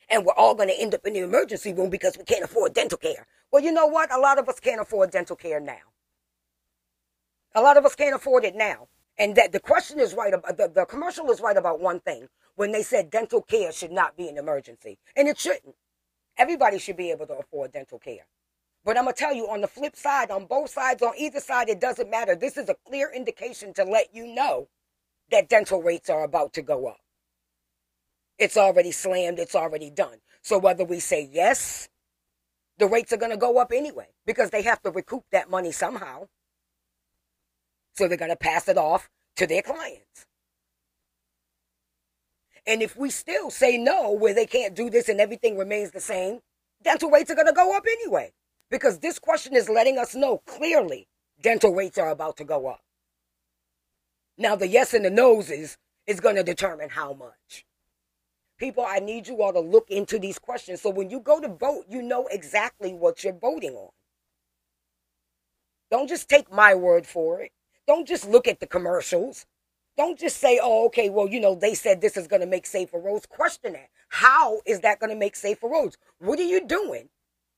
And 0.09 0.25
we're 0.25 0.33
all 0.33 0.53
going 0.53 0.69
to 0.69 0.79
end 0.79 0.93
up 0.93 1.05
in 1.05 1.13
the 1.13 1.21
emergency 1.21 1.73
room 1.73 1.89
because 1.89 2.17
we 2.17 2.23
can't 2.25 2.43
afford 2.43 2.73
dental 2.73 2.97
care. 2.97 3.25
Well, 3.51 3.63
you 3.63 3.71
know 3.71 3.87
what? 3.87 4.13
A 4.13 4.19
lot 4.19 4.37
of 4.37 4.47
us 4.47 4.59
can't 4.59 4.81
afford 4.81 5.11
dental 5.11 5.35
care 5.35 5.59
now. 5.59 5.79
A 7.55 7.61
lot 7.61 7.77
of 7.77 7.85
us 7.85 7.95
can't 7.95 8.15
afford 8.15 8.43
it 8.45 8.55
now. 8.55 8.87
And 9.17 9.35
that 9.35 9.51
the 9.51 9.59
question 9.59 9.99
is 9.99 10.13
right 10.13 10.33
about 10.33 10.57
the, 10.57 10.67
the 10.67 10.85
commercial 10.85 11.29
is 11.31 11.41
right 11.41 11.57
about 11.57 11.79
one 11.79 11.99
thing 11.99 12.27
when 12.55 12.71
they 12.71 12.83
said 12.83 13.09
dental 13.09 13.41
care 13.41 13.71
should 13.71 13.91
not 13.91 14.15
be 14.15 14.27
an 14.27 14.37
emergency. 14.37 14.99
And 15.15 15.27
it 15.27 15.39
shouldn't. 15.39 15.75
Everybody 16.37 16.79
should 16.79 16.97
be 16.97 17.11
able 17.11 17.27
to 17.27 17.33
afford 17.33 17.71
dental 17.71 17.99
care. 17.99 18.25
But 18.83 18.97
I'm 18.97 19.03
going 19.03 19.15
to 19.15 19.19
tell 19.19 19.33
you 19.33 19.47
on 19.47 19.61
the 19.61 19.67
flip 19.67 19.95
side, 19.95 20.31
on 20.31 20.45
both 20.45 20.71
sides, 20.71 21.03
on 21.03 21.13
either 21.17 21.39
side, 21.39 21.69
it 21.69 21.79
doesn't 21.79 22.09
matter. 22.09 22.35
This 22.35 22.57
is 22.57 22.67
a 22.67 22.75
clear 22.87 23.11
indication 23.13 23.73
to 23.75 23.83
let 23.83 24.13
you 24.13 24.25
know 24.25 24.69
that 25.29 25.49
dental 25.49 25.83
rates 25.83 26.09
are 26.09 26.23
about 26.23 26.53
to 26.53 26.61
go 26.61 26.87
up. 26.87 26.99
It's 28.39 28.57
already 28.57 28.91
slammed, 28.91 29.37
it's 29.37 29.55
already 29.55 29.91
done. 29.91 30.17
So 30.41 30.57
whether 30.57 30.83
we 30.83 30.99
say 30.99 31.29
yes, 31.31 31.89
the 32.79 32.87
rates 32.87 33.13
are 33.13 33.17
going 33.17 33.31
to 33.31 33.37
go 33.37 33.59
up 33.59 33.71
anyway 33.71 34.07
because 34.25 34.49
they 34.49 34.63
have 34.63 34.81
to 34.81 34.89
recoup 34.89 35.25
that 35.31 35.49
money 35.49 35.71
somehow. 35.71 36.27
So 37.95 38.07
they're 38.07 38.17
going 38.17 38.31
to 38.31 38.35
pass 38.35 38.67
it 38.67 38.77
off 38.77 39.09
to 39.35 39.45
their 39.45 39.61
clients. 39.61 40.25
And 42.67 42.81
if 42.81 42.95
we 42.95 43.09
still 43.09 43.49
say 43.49 43.77
no, 43.77 44.11
where 44.11 44.33
they 44.33 44.45
can't 44.45 44.75
do 44.75 44.89
this 44.89 45.09
and 45.09 45.19
everything 45.19 45.57
remains 45.57 45.91
the 45.91 45.99
same, 45.99 46.39
dental 46.83 47.09
rates 47.09 47.31
are 47.31 47.35
going 47.35 47.47
to 47.47 47.53
go 47.53 47.75
up 47.75 47.85
anyway. 47.89 48.31
Because 48.69 48.99
this 48.99 49.19
question 49.19 49.55
is 49.55 49.67
letting 49.67 49.97
us 49.97 50.15
know 50.15 50.41
clearly 50.45 51.07
dental 51.41 51.73
rates 51.73 51.97
are 51.97 52.09
about 52.09 52.37
to 52.37 52.43
go 52.43 52.67
up. 52.67 52.81
Now, 54.37 54.55
the 54.55 54.67
yes 54.67 54.93
and 54.93 55.03
the 55.03 55.09
no's 55.09 55.49
is, 55.49 55.77
is 56.07 56.19
going 56.19 56.35
to 56.35 56.43
determine 56.43 56.89
how 56.89 57.13
much. 57.13 57.65
People, 58.57 58.85
I 58.87 58.99
need 58.99 59.27
you 59.27 59.41
all 59.41 59.53
to 59.53 59.59
look 59.59 59.89
into 59.89 60.19
these 60.19 60.37
questions 60.37 60.81
so 60.81 60.89
when 60.89 61.09
you 61.09 61.19
go 61.19 61.39
to 61.39 61.47
vote, 61.47 61.85
you 61.89 62.01
know 62.01 62.27
exactly 62.27 62.93
what 62.93 63.23
you're 63.23 63.33
voting 63.33 63.73
on. 63.73 63.89
Don't 65.89 66.07
just 66.07 66.29
take 66.29 66.51
my 66.51 66.73
word 66.73 67.05
for 67.05 67.41
it. 67.41 67.51
Don't 67.87 68.07
just 68.07 68.29
look 68.29 68.47
at 68.47 68.59
the 68.59 68.67
commercials. 68.67 69.45
Don't 69.97 70.17
just 70.17 70.37
say, 70.37 70.59
oh, 70.61 70.85
okay, 70.87 71.09
well, 71.09 71.27
you 71.27 71.39
know, 71.39 71.55
they 71.55 71.75
said 71.75 72.01
this 72.01 72.17
is 72.17 72.27
going 72.27 72.39
to 72.39 72.47
make 72.47 72.65
safer 72.65 72.97
roads. 72.97 73.25
Question 73.25 73.73
that. 73.73 73.89
How 74.09 74.61
is 74.65 74.79
that 74.81 74.99
going 74.99 75.09
to 75.09 75.19
make 75.19 75.35
safer 75.35 75.67
roads? 75.67 75.97
What 76.19 76.39
are 76.39 76.43
you 76.43 76.65
doing 76.65 77.09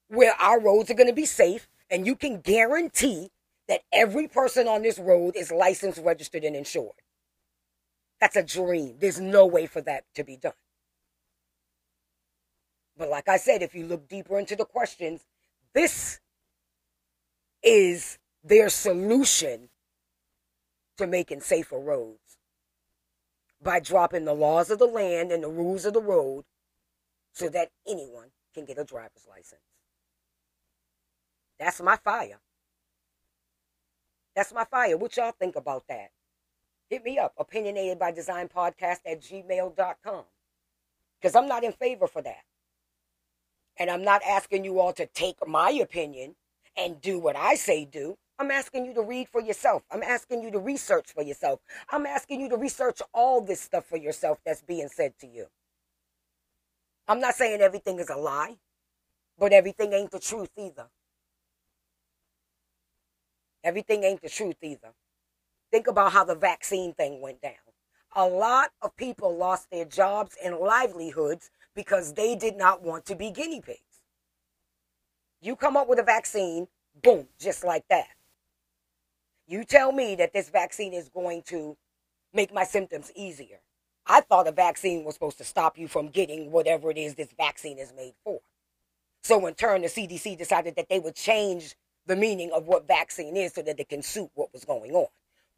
where 0.07 0.33
our 0.39 0.59
roads 0.59 0.89
are 0.89 0.95
going 0.95 1.09
to 1.09 1.13
be 1.13 1.25
safe 1.25 1.67
and 1.89 2.05
you 2.05 2.15
can 2.15 2.41
guarantee 2.41 3.29
that 3.67 3.81
every 3.91 4.27
person 4.27 4.67
on 4.67 4.81
this 4.81 4.99
road 4.99 5.35
is 5.35 5.51
licensed, 5.51 6.01
registered, 6.03 6.43
and 6.43 6.55
insured? 6.55 6.91
That's 8.19 8.35
a 8.35 8.43
dream. 8.43 8.95
There's 8.99 9.19
no 9.19 9.45
way 9.45 9.67
for 9.67 9.81
that 9.81 10.05
to 10.15 10.23
be 10.23 10.37
done. 10.37 10.53
But 12.97 13.09
like 13.09 13.27
I 13.27 13.37
said, 13.37 13.61
if 13.61 13.75
you 13.75 13.85
look 13.85 14.07
deeper 14.07 14.39
into 14.39 14.55
the 14.55 14.65
questions, 14.65 15.25
this 15.73 16.19
is 17.63 18.17
their 18.43 18.69
solution 18.69 19.69
to 20.97 21.07
making 21.07 21.41
safer 21.41 21.79
roads 21.79 22.22
by 23.63 23.79
dropping 23.79 24.25
the 24.25 24.34
laws 24.34 24.70
of 24.70 24.79
the 24.79 24.86
land 24.86 25.32
and 25.32 25.43
the 25.43 25.50
rules 25.50 25.86
of 25.86 25.93
the 25.93 26.01
road 26.01 26.43
so 27.34 27.50
that 27.50 27.70
anyone 27.88 28.27
can 28.53 28.65
get 28.65 28.77
a 28.77 28.84
driver's 28.84 29.25
license. 29.29 29.62
That's 31.60 31.82
my 31.82 31.98
fire. 31.98 32.39
That's 34.36 34.53
my 34.53 34.65
fire. 34.65 34.98
What 34.98 35.15
y'all 35.17 35.32
think 35.32 35.55
about 35.55 35.88
that? 35.88 36.12
Hit 36.89 37.03
me 37.03 37.17
up, 37.17 37.34
opinionated 37.38 38.00
by 38.00 38.12
design 38.12 38.50
podcast 38.50 39.00
at 39.05 39.22
gmail.com. 39.22 40.24
Because 41.20 41.36
I'm 41.36 41.48
not 41.48 41.63
in 41.63 41.72
favor 41.72 42.08
for 42.08 42.22
that. 42.22 42.43
And 43.77 43.89
I'm 43.89 44.03
not 44.03 44.22
asking 44.27 44.65
you 44.65 44.79
all 44.79 44.93
to 44.93 45.05
take 45.08 45.38
my 45.48 45.72
opinion 45.72 46.36
and 46.77 47.01
do 47.01 47.17
what 47.17 47.36
I 47.36 47.55
say 47.55 47.86
do. 47.86 48.17
I'm 48.39 48.51
asking 48.51 48.85
you 48.85 48.93
to 48.95 49.01
read 49.01 49.29
for 49.29 49.41
yourself. 49.41 49.83
I'm 49.91 50.03
asking 50.03 50.43
you 50.43 50.51
to 50.51 50.59
research 50.59 51.13
for 51.13 51.23
yourself. 51.23 51.59
I'm 51.91 52.05
asking 52.05 52.41
you 52.41 52.49
to 52.49 52.57
research 52.57 53.01
all 53.13 53.41
this 53.41 53.61
stuff 53.61 53.85
for 53.85 53.97
yourself 53.97 54.39
that's 54.45 54.61
being 54.61 54.89
said 54.89 55.13
to 55.19 55.27
you. 55.27 55.47
I'm 57.07 57.19
not 57.19 57.35
saying 57.35 57.61
everything 57.61 57.99
is 57.99 58.09
a 58.09 58.15
lie, 58.15 58.57
but 59.37 59.53
everything 59.53 59.93
ain't 59.93 60.11
the 60.11 60.19
truth 60.19 60.49
either. 60.57 60.87
Everything 63.63 64.03
ain't 64.03 64.21
the 64.21 64.29
truth 64.29 64.57
either. 64.61 64.93
Think 65.71 65.87
about 65.87 66.11
how 66.11 66.23
the 66.23 66.35
vaccine 66.35 66.93
thing 66.93 67.21
went 67.21 67.41
down. 67.41 67.53
A 68.15 68.27
lot 68.27 68.71
of 68.81 68.95
people 68.95 69.35
lost 69.35 69.69
their 69.71 69.85
jobs 69.85 70.35
and 70.43 70.57
livelihoods 70.57 71.49
because 71.75 72.13
they 72.13 72.35
did 72.35 72.57
not 72.57 72.83
want 72.83 73.05
to 73.05 73.15
be 73.15 73.31
guinea 73.31 73.61
pigs. 73.61 74.01
You 75.41 75.55
come 75.55 75.75
up 75.75 75.87
with 75.89 75.99
a 75.99 76.03
vaccine, 76.03 76.67
boom, 77.01 77.27
just 77.39 77.63
like 77.63 77.85
that. 77.89 78.07
You 79.47 79.65
tell 79.65 79.91
me 79.91 80.15
that 80.15 80.33
this 80.33 80.50
vaccine 80.50 80.93
is 80.93 81.09
going 81.09 81.43
to 81.47 81.75
make 82.33 82.53
my 82.53 82.63
symptoms 82.63 83.12
easier. 83.15 83.59
I 84.05 84.21
thought 84.21 84.47
a 84.47 84.51
vaccine 84.51 85.03
was 85.03 85.15
supposed 85.15 85.38
to 85.39 85.43
stop 85.43 85.77
you 85.77 85.88
from 85.88 86.07
getting 86.07 86.51
whatever 86.51 86.91
it 86.91 86.97
is 86.97 87.15
this 87.15 87.33
vaccine 87.38 87.77
is 87.77 87.93
made 87.95 88.13
for. 88.23 88.39
So, 89.23 89.45
in 89.47 89.53
turn, 89.53 89.81
the 89.81 89.88
CDC 89.88 90.38
decided 90.38 90.75
that 90.75 90.89
they 90.89 91.00
would 91.00 91.15
change 91.15 91.75
the 92.05 92.15
meaning 92.15 92.51
of 92.51 92.67
what 92.67 92.88
vaccine 92.88 93.38
is 93.38 93.53
so 93.53 93.62
that 93.62 93.77
they 93.77 93.85
can 93.85 94.01
suit 94.01 94.29
what 94.33 94.51
was 94.51 94.65
going 94.65 94.91
on. 94.91 95.07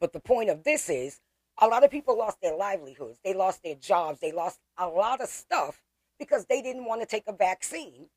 But 0.00 0.12
the 0.12 0.20
point 0.20 0.50
of 0.50 0.62
this 0.62 0.88
is 0.88 1.20
a 1.58 1.66
lot 1.66 1.82
of 1.82 1.90
people 1.90 2.16
lost 2.16 2.40
their 2.40 2.54
livelihoods, 2.56 3.18
they 3.24 3.34
lost 3.34 3.62
their 3.62 3.74
jobs, 3.74 4.20
they 4.20 4.30
lost 4.30 4.60
a 4.78 4.86
lot 4.86 5.20
of 5.20 5.28
stuff 5.28 5.82
because 6.18 6.46
they 6.46 6.62
didn't 6.62 6.84
want 6.84 7.00
to 7.00 7.06
take 7.06 7.24
a 7.26 7.32
vaccine 7.32 8.08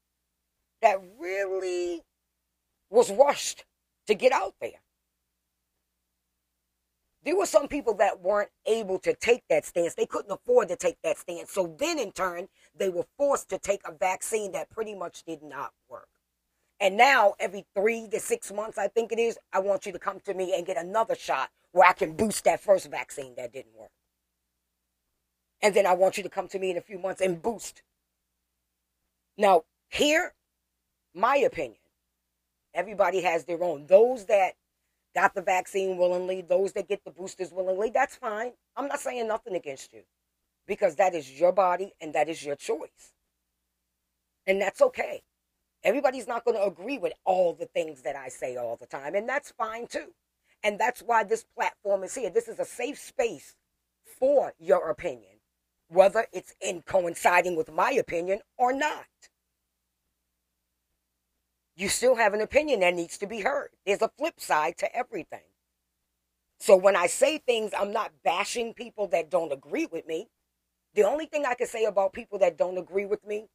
that 0.81 0.99
really 1.19 2.01
was 2.89 3.11
rushed 3.11 3.65
to 4.07 4.13
get 4.13 4.31
out 4.31 4.55
there 4.61 4.79
there 7.23 7.35
were 7.35 7.45
some 7.45 7.67
people 7.67 7.93
that 7.95 8.21
weren't 8.21 8.49
able 8.65 8.97
to 8.99 9.13
take 9.13 9.43
that 9.49 9.65
stance. 9.65 9.93
They 9.93 10.05
couldn't 10.05 10.31
afford 10.31 10.69
to 10.69 10.75
take 10.75 10.97
that 11.03 11.17
stance. 11.17 11.51
So 11.51 11.75
then, 11.77 11.99
in 11.99 12.11
turn, 12.11 12.47
they 12.77 12.89
were 12.89 13.05
forced 13.17 13.49
to 13.49 13.57
take 13.57 13.81
a 13.85 13.91
vaccine 13.91 14.53
that 14.53 14.69
pretty 14.69 14.95
much 14.95 15.23
did 15.23 15.43
not 15.43 15.73
work. 15.89 16.07
And 16.79 16.95
now, 16.95 17.33
every 17.39 17.65
three 17.75 18.07
to 18.09 18.19
six 18.19 18.53
months, 18.53 18.77
I 18.77 18.88
think 18.88 19.11
it 19.11 19.19
is, 19.19 19.38
I 19.51 19.59
want 19.59 19.85
you 19.85 19.91
to 19.91 19.99
come 19.99 20.21
to 20.21 20.33
me 20.33 20.53
and 20.55 20.65
get 20.65 20.77
another 20.77 21.15
shot 21.15 21.49
where 21.73 21.88
I 21.88 21.93
can 21.93 22.13
boost 22.15 22.45
that 22.45 22.61
first 22.61 22.89
vaccine 22.89 23.35
that 23.35 23.51
didn't 23.51 23.75
work. 23.77 23.91
And 25.61 25.75
then 25.75 25.85
I 25.85 25.93
want 25.93 26.15
you 26.15 26.23
to 26.23 26.29
come 26.29 26.47
to 26.47 26.59
me 26.59 26.71
in 26.71 26.77
a 26.77 26.81
few 26.81 26.97
months 26.97 27.19
and 27.19 27.41
boost. 27.41 27.83
Now, 29.38 29.63
here, 29.89 30.33
my 31.13 31.35
opinion, 31.35 31.79
everybody 32.73 33.21
has 33.21 33.43
their 33.43 33.61
own. 33.61 33.88
Those 33.88 34.25
that 34.25 34.53
got 35.15 35.33
the 35.35 35.41
vaccine 35.41 35.97
willingly, 35.97 36.41
those 36.41 36.73
that 36.73 36.87
get 36.87 37.03
the 37.03 37.11
boosters 37.11 37.51
willingly, 37.51 37.89
that's 37.89 38.15
fine. 38.15 38.51
I'm 38.75 38.87
not 38.87 38.99
saying 38.99 39.27
nothing 39.27 39.55
against 39.55 39.93
you 39.93 40.03
because 40.67 40.95
that 40.95 41.15
is 41.15 41.39
your 41.39 41.51
body 41.51 41.93
and 41.99 42.13
that 42.13 42.29
is 42.29 42.43
your 42.43 42.55
choice. 42.55 43.13
And 44.47 44.61
that's 44.61 44.81
okay. 44.81 45.21
Everybody's 45.83 46.27
not 46.27 46.43
going 46.45 46.57
to 46.57 46.63
agree 46.63 46.97
with 46.97 47.13
all 47.25 47.53
the 47.53 47.65
things 47.65 48.01
that 48.03 48.15
I 48.15 48.29
say 48.29 48.57
all 48.57 48.75
the 48.75 48.85
time, 48.85 49.15
and 49.15 49.27
that's 49.27 49.51
fine 49.51 49.87
too. 49.87 50.13
And 50.63 50.77
that's 50.77 51.01
why 51.01 51.23
this 51.23 51.45
platform 51.55 52.03
is 52.03 52.15
here. 52.15 52.29
This 52.29 52.49
is 52.49 52.59
a 52.59 52.65
safe 52.65 52.99
space 52.99 53.55
for 54.19 54.53
your 54.59 54.89
opinion, 54.89 55.39
whether 55.87 56.25
it's 56.33 56.53
in 56.61 56.81
coinciding 56.81 57.55
with 57.55 57.71
my 57.71 57.91
opinion 57.91 58.41
or 58.57 58.73
not 58.73 59.05
you 61.79 61.88
still 61.88 62.15
have 62.15 62.33
an 62.33 62.41
opinion 62.41 62.81
that 62.81 62.93
needs 62.93 63.17
to 63.19 63.27
be 63.27 63.39
heard. 63.39 63.69
There's 63.86 64.01
a 64.01 64.12
flip 64.17 64.39
side 64.39 64.77
to 64.79 64.95
everything. 64.95 65.39
So 66.59 66.75
when 66.75 66.98
I 66.98 67.07
say 67.07 67.38
things, 67.38 67.71
I'm 67.77 67.93
not 67.93 68.12
bashing 68.24 68.74
people 68.74 69.07
that 69.07 69.29
don't 69.29 69.53
agree 69.53 69.86
with 69.86 70.05
me. 70.05 70.27
The 70.93 71.03
only 71.03 71.25
thing 71.25 71.45
I 71.45 71.53
can 71.53 71.67
say 71.67 71.86
about 71.86 72.12
people 72.12 72.38
that 72.39 72.57
don't 72.57 72.77
agree 72.77 73.05
with 73.05 73.25
me 73.25 73.48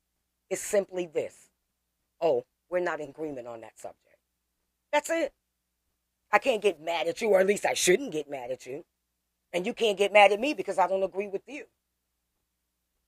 is 0.48 0.60
simply 0.60 1.06
this 1.06 1.50
oh, 2.22 2.44
we're 2.70 2.80
not 2.80 3.00
in 3.00 3.10
agreement 3.10 3.46
on 3.46 3.60
that 3.60 3.78
subject. 3.78 4.16
That's 4.90 5.10
it. 5.10 5.32
I 6.32 6.38
can't 6.38 6.62
get 6.62 6.80
mad 6.80 7.06
at 7.06 7.20
you, 7.20 7.28
or 7.28 7.40
at 7.40 7.46
least 7.46 7.66
I 7.66 7.74
shouldn't 7.74 8.12
get 8.12 8.30
mad 8.30 8.50
at 8.50 8.64
you. 8.64 8.84
And 9.52 9.66
you 9.66 9.74
can't 9.74 9.98
get 9.98 10.12
mad 10.12 10.32
at 10.32 10.40
me 10.40 10.54
because 10.54 10.78
I 10.78 10.86
don't 10.86 11.02
agree 11.02 11.28
with 11.28 11.42
you. 11.46 11.64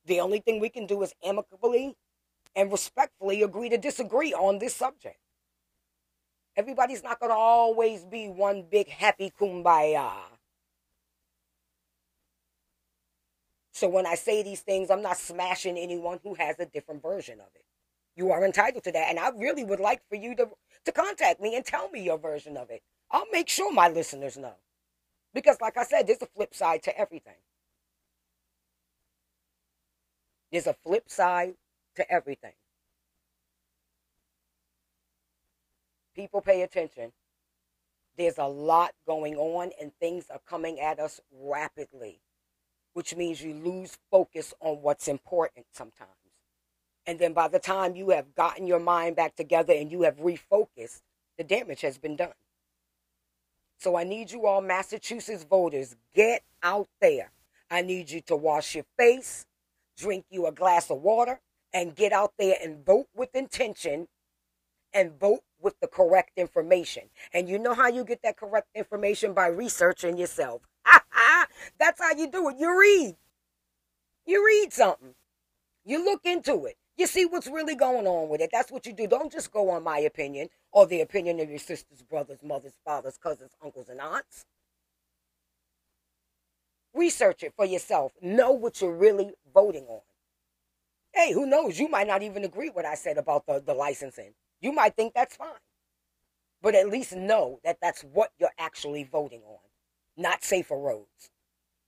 The 0.04 0.20
only 0.20 0.40
thing 0.40 0.60
we 0.60 0.68
can 0.68 0.86
do 0.86 1.02
is 1.02 1.14
amicably 1.24 1.96
and 2.56 2.72
respectfully 2.72 3.42
agree 3.42 3.68
to 3.68 3.76
disagree 3.76 4.32
on 4.32 4.58
this 4.58 4.74
subject. 4.74 5.18
Everybody's 6.56 7.04
not 7.04 7.20
going 7.20 7.30
to 7.30 7.36
always 7.36 8.04
be 8.04 8.28
one 8.28 8.64
big 8.68 8.88
happy 8.88 9.30
kumbaya. 9.38 10.10
So 13.72 13.90
when 13.90 14.06
I 14.06 14.14
say 14.14 14.42
these 14.42 14.62
things, 14.62 14.90
I'm 14.90 15.02
not 15.02 15.18
smashing 15.18 15.76
anyone 15.76 16.18
who 16.22 16.32
has 16.34 16.58
a 16.58 16.64
different 16.64 17.02
version 17.02 17.40
of 17.40 17.48
it. 17.54 17.64
You 18.16 18.30
are 18.30 18.42
entitled 18.42 18.84
to 18.84 18.92
that. 18.92 19.10
And 19.10 19.18
I 19.18 19.28
really 19.36 19.64
would 19.64 19.80
like 19.80 20.00
for 20.08 20.16
you 20.16 20.34
to, 20.36 20.48
to 20.86 20.92
contact 20.92 21.42
me 21.42 21.54
and 21.54 21.62
tell 21.62 21.90
me 21.90 22.02
your 22.02 22.16
version 22.16 22.56
of 22.56 22.70
it. 22.70 22.80
I'll 23.10 23.30
make 23.30 23.50
sure 23.50 23.70
my 23.70 23.88
listeners 23.88 24.38
know. 24.38 24.54
Because, 25.34 25.60
like 25.60 25.76
I 25.76 25.84
said, 25.84 26.06
there's 26.06 26.22
a 26.22 26.26
flip 26.34 26.54
side 26.54 26.82
to 26.84 26.98
everything. 26.98 27.34
There's 30.50 30.66
a 30.66 30.76
flip 30.82 31.10
side 31.10 31.56
to 31.96 32.10
everything. 32.10 32.52
People 36.14 36.40
pay 36.40 36.62
attention. 36.62 37.12
There's 38.16 38.38
a 38.38 38.46
lot 38.46 38.92
going 39.06 39.36
on 39.36 39.72
and 39.80 39.92
things 40.00 40.26
are 40.30 40.40
coming 40.48 40.80
at 40.80 40.98
us 40.98 41.20
rapidly, 41.30 42.20
which 42.94 43.14
means 43.14 43.42
you 43.42 43.52
lose 43.52 43.98
focus 44.10 44.54
on 44.60 44.76
what's 44.80 45.08
important 45.08 45.66
sometimes. 45.72 46.10
And 47.06 47.18
then 47.18 47.34
by 47.34 47.48
the 47.48 47.58
time 47.58 47.94
you 47.94 48.10
have 48.10 48.34
gotten 48.34 48.66
your 48.66 48.80
mind 48.80 49.16
back 49.16 49.36
together 49.36 49.74
and 49.74 49.92
you 49.92 50.02
have 50.02 50.16
refocused, 50.16 51.02
the 51.36 51.44
damage 51.44 51.82
has 51.82 51.98
been 51.98 52.16
done. 52.16 52.32
So 53.78 53.96
I 53.96 54.04
need 54.04 54.30
you 54.30 54.46
all, 54.46 54.62
Massachusetts 54.62 55.44
voters, 55.44 55.96
get 56.14 56.42
out 56.62 56.88
there. 57.00 57.30
I 57.70 57.82
need 57.82 58.10
you 58.10 58.22
to 58.22 58.36
wash 58.36 58.74
your 58.74 58.86
face, 58.98 59.44
drink 59.98 60.24
you 60.30 60.46
a 60.46 60.52
glass 60.52 60.90
of 60.90 61.02
water, 61.02 61.40
and 61.72 61.94
get 61.94 62.12
out 62.12 62.32
there 62.38 62.56
and 62.62 62.84
vote 62.84 63.06
with 63.14 63.34
intention 63.34 64.08
and 64.92 65.18
vote 65.18 65.40
with 65.60 65.78
the 65.80 65.86
correct 65.86 66.30
information. 66.36 67.04
And 67.32 67.48
you 67.48 67.58
know 67.58 67.74
how 67.74 67.88
you 67.88 68.04
get 68.04 68.22
that 68.22 68.36
correct 68.36 68.68
information 68.74 69.34
by 69.34 69.48
researching 69.48 70.16
yourself. 70.16 70.62
That's 71.78 72.00
how 72.00 72.12
you 72.16 72.30
do 72.30 72.48
it. 72.48 72.56
You 72.58 72.78
read. 72.78 73.16
You 74.24 74.44
read 74.44 74.72
something. 74.72 75.14
You 75.84 76.04
look 76.04 76.22
into 76.24 76.66
it. 76.66 76.76
You 76.96 77.06
see 77.06 77.26
what's 77.26 77.46
really 77.46 77.74
going 77.74 78.06
on 78.06 78.28
with 78.28 78.40
it. 78.40 78.50
That's 78.50 78.72
what 78.72 78.86
you 78.86 78.92
do. 78.92 79.06
Don't 79.06 79.30
just 79.30 79.52
go 79.52 79.70
on 79.70 79.84
my 79.84 79.98
opinion 79.98 80.48
or 80.72 80.86
the 80.86 81.02
opinion 81.02 81.40
of 81.40 81.50
your 81.50 81.58
sisters, 81.58 82.02
brothers, 82.02 82.42
mothers, 82.42 82.72
fathers, 82.84 83.18
cousins, 83.22 83.52
uncles, 83.62 83.88
and 83.88 84.00
aunts. 84.00 84.46
Research 86.94 87.42
it 87.42 87.52
for 87.54 87.66
yourself. 87.66 88.12
Know 88.22 88.52
what 88.52 88.80
you're 88.80 88.96
really 88.96 89.32
voting 89.52 89.84
on. 89.88 90.00
Hey, 91.16 91.32
who 91.32 91.46
knows? 91.46 91.78
You 91.78 91.88
might 91.88 92.06
not 92.06 92.22
even 92.22 92.44
agree 92.44 92.68
what 92.68 92.84
I 92.84 92.94
said 92.94 93.16
about 93.16 93.46
the, 93.46 93.58
the 93.58 93.72
licensing. 93.72 94.34
You 94.60 94.70
might 94.70 94.96
think 94.96 95.14
that's 95.14 95.34
fine. 95.34 95.48
But 96.60 96.74
at 96.74 96.90
least 96.90 97.16
know 97.16 97.58
that 97.64 97.78
that's 97.80 98.02
what 98.02 98.32
you're 98.38 98.50
actually 98.58 99.04
voting 99.04 99.40
on, 99.48 99.60
not 100.18 100.44
safer 100.44 100.76
roads. 100.76 101.30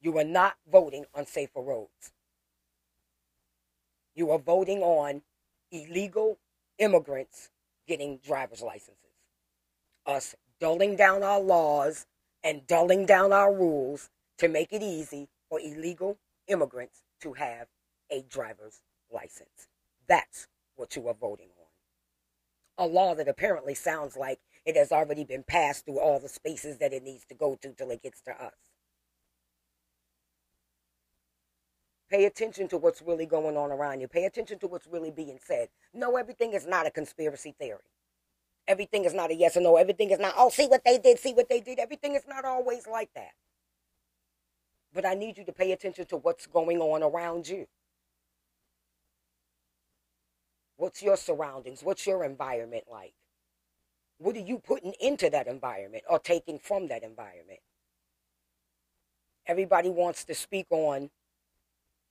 You 0.00 0.16
are 0.16 0.24
not 0.24 0.54
voting 0.72 1.04
on 1.14 1.26
safer 1.26 1.60
roads. 1.60 2.12
You 4.14 4.30
are 4.30 4.38
voting 4.38 4.78
on 4.78 5.20
illegal 5.70 6.38
immigrants 6.78 7.50
getting 7.86 8.20
driver's 8.24 8.62
licenses. 8.62 8.96
Us 10.06 10.34
dulling 10.58 10.96
down 10.96 11.22
our 11.22 11.40
laws 11.40 12.06
and 12.42 12.66
dulling 12.66 13.04
down 13.04 13.34
our 13.34 13.54
rules 13.54 14.08
to 14.38 14.48
make 14.48 14.72
it 14.72 14.82
easy 14.82 15.28
for 15.50 15.60
illegal 15.60 16.16
immigrants 16.46 17.02
to 17.20 17.34
have 17.34 17.66
a 18.10 18.22
driver's 18.22 18.80
license. 19.12 19.68
That's 20.08 20.48
what 20.76 20.96
you 20.96 21.06
are 21.08 21.14
voting 21.14 21.48
on. 22.78 22.86
A 22.86 22.86
law 22.86 23.14
that 23.14 23.28
apparently 23.28 23.74
sounds 23.74 24.16
like 24.16 24.38
it 24.64 24.76
has 24.76 24.92
already 24.92 25.24
been 25.24 25.42
passed 25.42 25.84
through 25.84 25.98
all 25.98 26.20
the 26.20 26.28
spaces 26.28 26.78
that 26.78 26.92
it 26.92 27.02
needs 27.02 27.24
to 27.26 27.34
go 27.34 27.56
to 27.62 27.72
till 27.72 27.90
it 27.90 28.02
gets 28.02 28.20
to 28.22 28.30
us. 28.32 28.54
Pay 32.10 32.24
attention 32.24 32.68
to 32.68 32.78
what's 32.78 33.02
really 33.02 33.26
going 33.26 33.56
on 33.56 33.70
around 33.70 34.00
you. 34.00 34.08
Pay 34.08 34.24
attention 34.24 34.58
to 34.60 34.66
what's 34.66 34.86
really 34.86 35.10
being 35.10 35.38
said. 35.44 35.68
No, 35.92 36.16
everything 36.16 36.54
is 36.54 36.66
not 36.66 36.86
a 36.86 36.90
conspiracy 36.90 37.54
theory. 37.58 37.80
Everything 38.66 39.04
is 39.04 39.14
not 39.14 39.30
a 39.30 39.34
yes 39.34 39.56
or 39.56 39.60
no. 39.60 39.76
Everything 39.76 40.10
is 40.10 40.18
not, 40.18 40.34
oh, 40.36 40.48
see 40.50 40.66
what 40.66 40.84
they 40.84 40.98
did, 40.98 41.18
see 41.18 41.32
what 41.34 41.48
they 41.48 41.60
did. 41.60 41.78
Everything 41.78 42.14
is 42.14 42.24
not 42.28 42.44
always 42.44 42.86
like 42.86 43.10
that. 43.14 43.32
But 44.94 45.04
I 45.04 45.14
need 45.14 45.36
you 45.36 45.44
to 45.44 45.52
pay 45.52 45.72
attention 45.72 46.06
to 46.06 46.16
what's 46.16 46.46
going 46.46 46.78
on 46.80 47.02
around 47.02 47.48
you. 47.48 47.66
What's 50.78 51.02
your 51.02 51.16
surroundings? 51.16 51.82
What's 51.82 52.06
your 52.06 52.24
environment 52.24 52.84
like? 52.90 53.12
What 54.18 54.36
are 54.36 54.40
you 54.40 54.60
putting 54.60 54.94
into 55.00 55.28
that 55.28 55.48
environment 55.48 56.04
or 56.08 56.20
taking 56.20 56.58
from 56.58 56.86
that 56.88 57.02
environment? 57.02 57.58
Everybody 59.46 59.90
wants 59.90 60.24
to 60.24 60.34
speak 60.34 60.66
on 60.70 61.10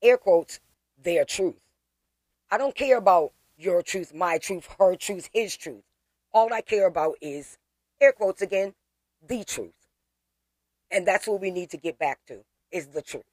air 0.01 0.17
quotes, 0.17 0.59
their 1.01 1.23
truth. 1.23 1.59
I 2.51 2.57
don't 2.57 2.75
care 2.75 2.97
about 2.97 3.31
your 3.57 3.81
truth, 3.81 4.13
my 4.13 4.37
truth, 4.37 4.67
her 4.77 4.95
truth, 4.95 5.29
his 5.33 5.55
truth. 5.55 5.83
All 6.33 6.53
I 6.53 6.59
care 6.61 6.87
about 6.87 7.15
is, 7.21 7.57
air 8.01 8.11
quotes 8.11 8.41
again, 8.41 8.73
the 9.25 9.45
truth. 9.45 9.87
And 10.91 11.07
that's 11.07 11.25
what 11.25 11.39
we 11.39 11.51
need 11.51 11.69
to 11.69 11.77
get 11.77 11.97
back 11.97 12.19
to, 12.27 12.43
is 12.71 12.87
the 12.87 13.01
truth. 13.01 13.23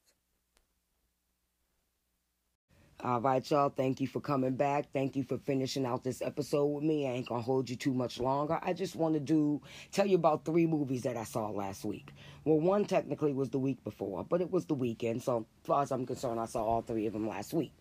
All 3.04 3.20
right, 3.20 3.50
y'all. 3.50 3.68
Thank 3.68 4.00
you 4.00 4.06
for 4.06 4.22
coming 4.22 4.56
back. 4.56 4.86
Thank 4.94 5.14
you 5.14 5.24
for 5.24 5.36
finishing 5.36 5.84
out 5.84 6.02
this 6.02 6.22
episode 6.22 6.64
with 6.64 6.84
me. 6.84 7.06
I 7.06 7.10
ain't 7.10 7.28
gonna 7.28 7.42
hold 7.42 7.68
you 7.68 7.76
too 7.76 7.92
much 7.92 8.18
longer. 8.18 8.58
I 8.62 8.72
just 8.72 8.96
want 8.96 9.12
to 9.12 9.20
do 9.20 9.60
tell 9.92 10.06
you 10.06 10.14
about 10.16 10.46
three 10.46 10.66
movies 10.66 11.02
that 11.02 11.14
I 11.14 11.24
saw 11.24 11.50
last 11.50 11.84
week. 11.84 12.14
Well, 12.46 12.58
one 12.60 12.86
technically 12.86 13.34
was 13.34 13.50
the 13.50 13.58
week 13.58 13.84
before, 13.84 14.24
but 14.24 14.40
it 14.40 14.50
was 14.50 14.64
the 14.64 14.72
weekend. 14.72 15.22
So, 15.22 15.44
as 15.60 15.66
far 15.66 15.82
as 15.82 15.92
I'm 15.92 16.06
concerned, 16.06 16.40
I 16.40 16.46
saw 16.46 16.64
all 16.64 16.80
three 16.80 17.06
of 17.06 17.12
them 17.12 17.28
last 17.28 17.52
week. 17.52 17.72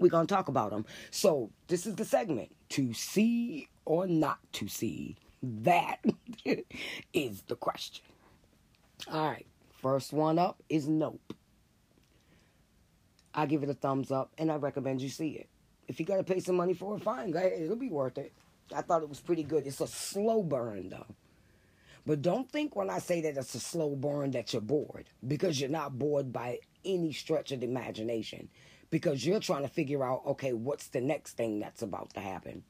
We're 0.00 0.08
gonna 0.10 0.26
talk 0.26 0.48
about 0.48 0.70
them. 0.70 0.84
So, 1.12 1.50
this 1.68 1.86
is 1.86 1.94
the 1.94 2.04
segment 2.04 2.50
to 2.70 2.92
see 2.92 3.68
or 3.84 4.08
not 4.08 4.40
to 4.54 4.66
see. 4.66 5.14
That 5.44 6.04
is 7.14 7.42
the 7.42 7.54
question. 7.54 8.04
All 9.12 9.28
right. 9.28 9.46
First 9.80 10.12
one 10.12 10.40
up 10.40 10.60
is 10.68 10.88
Nope. 10.88 11.34
I 13.34 13.46
give 13.46 13.62
it 13.62 13.70
a 13.70 13.74
thumbs 13.74 14.10
up 14.10 14.32
and 14.38 14.50
I 14.50 14.56
recommend 14.56 15.00
you 15.00 15.08
see 15.08 15.30
it. 15.30 15.48
If 15.88 15.98
you 15.98 16.06
got 16.06 16.16
to 16.16 16.24
pay 16.24 16.40
some 16.40 16.56
money 16.56 16.74
for 16.74 16.96
it, 16.96 17.02
fine. 17.02 17.34
It'll 17.34 17.76
be 17.76 17.88
worth 17.88 18.18
it. 18.18 18.32
I 18.74 18.82
thought 18.82 19.02
it 19.02 19.08
was 19.08 19.20
pretty 19.20 19.42
good. 19.42 19.66
It's 19.66 19.80
a 19.80 19.86
slow 19.86 20.42
burn 20.42 20.88
though. 20.90 21.14
But 22.04 22.22
don't 22.22 22.50
think 22.50 22.74
when 22.74 22.90
I 22.90 22.98
say 22.98 23.20
that 23.22 23.36
it's 23.36 23.54
a 23.54 23.60
slow 23.60 23.94
burn 23.94 24.32
that 24.32 24.52
you're 24.52 24.62
bored 24.62 25.06
because 25.26 25.60
you're 25.60 25.70
not 25.70 25.98
bored 25.98 26.32
by 26.32 26.58
any 26.84 27.12
stretch 27.12 27.52
of 27.52 27.60
the 27.60 27.66
imagination 27.66 28.48
because 28.92 29.24
you're 29.24 29.40
trying 29.40 29.62
to 29.62 29.68
figure 29.68 30.04
out 30.04 30.22
okay 30.26 30.52
what's 30.52 30.88
the 30.88 31.00
next 31.00 31.32
thing 31.36 31.58
that's 31.58 31.82
about 31.82 32.12
to 32.14 32.20
happen 32.20 32.62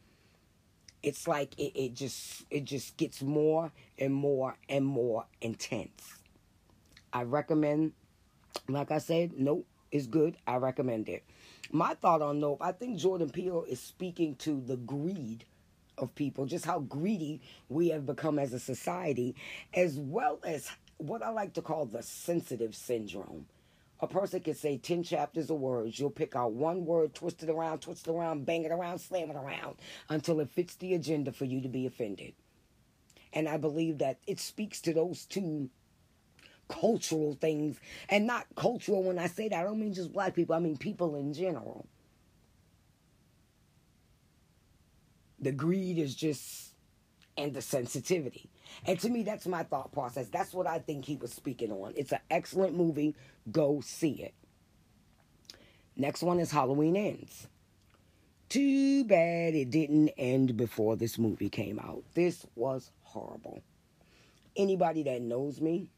it's 1.03 1.27
like 1.27 1.59
it, 1.59 1.73
it 1.75 1.95
just 1.95 2.45
it 2.51 2.65
just 2.65 2.97
gets 2.97 3.21
more 3.21 3.73
and 3.99 4.15
more 4.15 4.57
and 4.69 4.87
more 4.87 5.27
intense 5.41 6.15
i 7.13 7.23
recommend 7.23 7.93
like 8.69 8.91
i 8.91 8.99
said 8.99 9.33
nope 9.37 9.67
is 9.93 10.07
good. 10.07 10.37
I 10.47 10.57
recommend 10.57 11.09
it. 11.09 11.23
My 11.71 11.95
thought 11.95 12.23
on 12.23 12.41
Nope, 12.41 12.59
I 12.61 12.73
think 12.73 12.99
Jordan 12.99 13.31
Peele 13.31 13.65
is 13.69 13.81
speaking 13.81 14.35
to 14.37 14.61
the 14.61 14.77
greed 14.77 15.45
of 15.99 16.15
people, 16.15 16.47
just 16.47 16.65
how 16.65 16.81
greedy 16.81 17.41
we 17.69 17.89
have 17.91 18.07
become 18.07 18.39
as 18.39 18.53
a 18.53 18.59
society, 18.59 19.37
as 19.75 19.99
well 19.99 20.41
as 20.45 20.69
what 20.97 21.23
I 21.23 21.31
like 21.31 21.53
to 21.55 21.63
call 21.63 21.87
the 21.87 22.03
sensitive 22.03 22.75
syndrome. 22.75 23.47
A 24.01 24.07
person 24.07 24.41
can 24.41 24.55
say 24.55 24.79
10 24.79 25.05
chapters 25.05 25.49
of 25.49 25.59
words. 25.59 25.99
You'll 25.99 26.11
pick 26.11 26.35
out 26.35 26.53
one 26.53 26.85
word, 26.85 27.15
twist 27.15 27.43
it 27.43 27.51
around, 27.51 27.81
twist 27.81 28.09
it 28.09 28.11
around, 28.11 28.45
bang 28.45 28.65
it 28.65 28.73
around, 28.73 28.99
slam 28.99 29.31
it 29.31 29.37
around 29.37 29.77
until 30.09 30.41
it 30.41 30.51
fits 30.51 30.75
the 30.75 30.95
agenda 30.95 31.31
for 31.31 31.45
you 31.45 31.61
to 31.61 31.69
be 31.69 31.87
offended. 31.87 32.35
And 33.33 33.49
I 33.49 33.59
believe 33.59 33.99
that 33.99 34.19
it 34.27 34.41
speaks 34.41 34.81
to 34.83 34.93
those 34.93 35.25
two 35.25 35.71
cultural 36.69 37.37
things. 37.41 37.79
And 38.09 38.27
not 38.27 38.47
cultural 38.57 39.03
when 39.03 39.19
I 39.19 39.27
say 39.27 39.49
that, 39.49 39.61
I 39.61 39.65
don't 39.65 39.81
mean 39.81 39.95
just 39.95 40.13
black 40.13 40.35
people, 40.35 40.55
I 40.55 40.59
mean 40.59 40.77
people 40.77 41.17
in 41.17 41.33
general. 41.33 41.87
The 45.41 45.53
greed 45.53 45.99
is 45.99 46.15
just, 46.15 46.75
and 47.37 47.53
the 47.53 47.63
sensitivity. 47.63 48.49
And 48.87 48.99
to 49.01 49.09
me, 49.09 49.23
that's 49.23 49.47
my 49.47 49.65
thought 49.65 49.93
process. 49.93 50.29
That's 50.29 50.53
what 50.53 50.67
I 50.67 50.79
think 50.79 51.05
he 51.05 51.17
was 51.17 51.33
speaking 51.33 51.73
on. 51.73 51.93
It's 51.97 52.13
an 52.13 52.21
excellent 52.31 52.77
movie. 52.77 53.17
Go 53.51 53.81
see 53.81 54.23
it. 54.23 54.35
Next 55.97 56.23
one 56.23 56.39
is 56.39 56.51
Halloween 56.51 56.97
Ends. 56.97 57.49
Too 58.49 59.05
bad 59.05 59.55
it 59.55 59.71
didn't 59.71 60.11
end 60.11 60.57
before 60.57 60.97
this 60.97 61.19
movie 61.19 61.49
came 61.49 61.79
out. 61.79 62.05
This 62.15 62.47
was 62.55 62.91
horrible. 63.01 63.63
Anybody 64.57 65.03
that 65.05 65.23
knows 65.23 65.61
me 65.61 65.89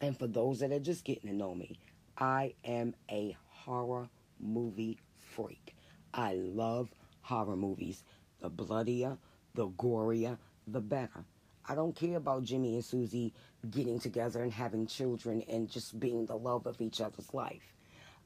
and 0.00 0.18
for 0.18 0.26
those 0.26 0.60
that 0.60 0.72
are 0.72 0.80
just 0.80 1.04
getting 1.04 1.30
to 1.30 1.36
know 1.36 1.54
me, 1.54 1.78
I 2.16 2.54
am 2.64 2.94
a 3.10 3.36
horror 3.48 4.08
movie 4.40 4.98
freak. 5.18 5.74
I 6.14 6.34
love 6.34 6.88
horror 7.22 7.56
movies. 7.56 8.04
The 8.40 8.48
bloodier, 8.48 9.18
the 9.54 9.68
gorier, 9.68 10.38
the 10.66 10.80
better. 10.80 11.24
I 11.68 11.74
don't 11.74 11.94
care 11.94 12.16
about 12.16 12.44
Jimmy 12.44 12.74
and 12.74 12.84
Susie 12.84 13.34
getting 13.70 13.98
together 13.98 14.42
and 14.42 14.52
having 14.52 14.86
children 14.86 15.42
and 15.48 15.68
just 15.68 15.98
being 16.00 16.24
the 16.26 16.36
love 16.36 16.66
of 16.66 16.80
each 16.80 17.00
other's 17.00 17.34
life. 17.34 17.74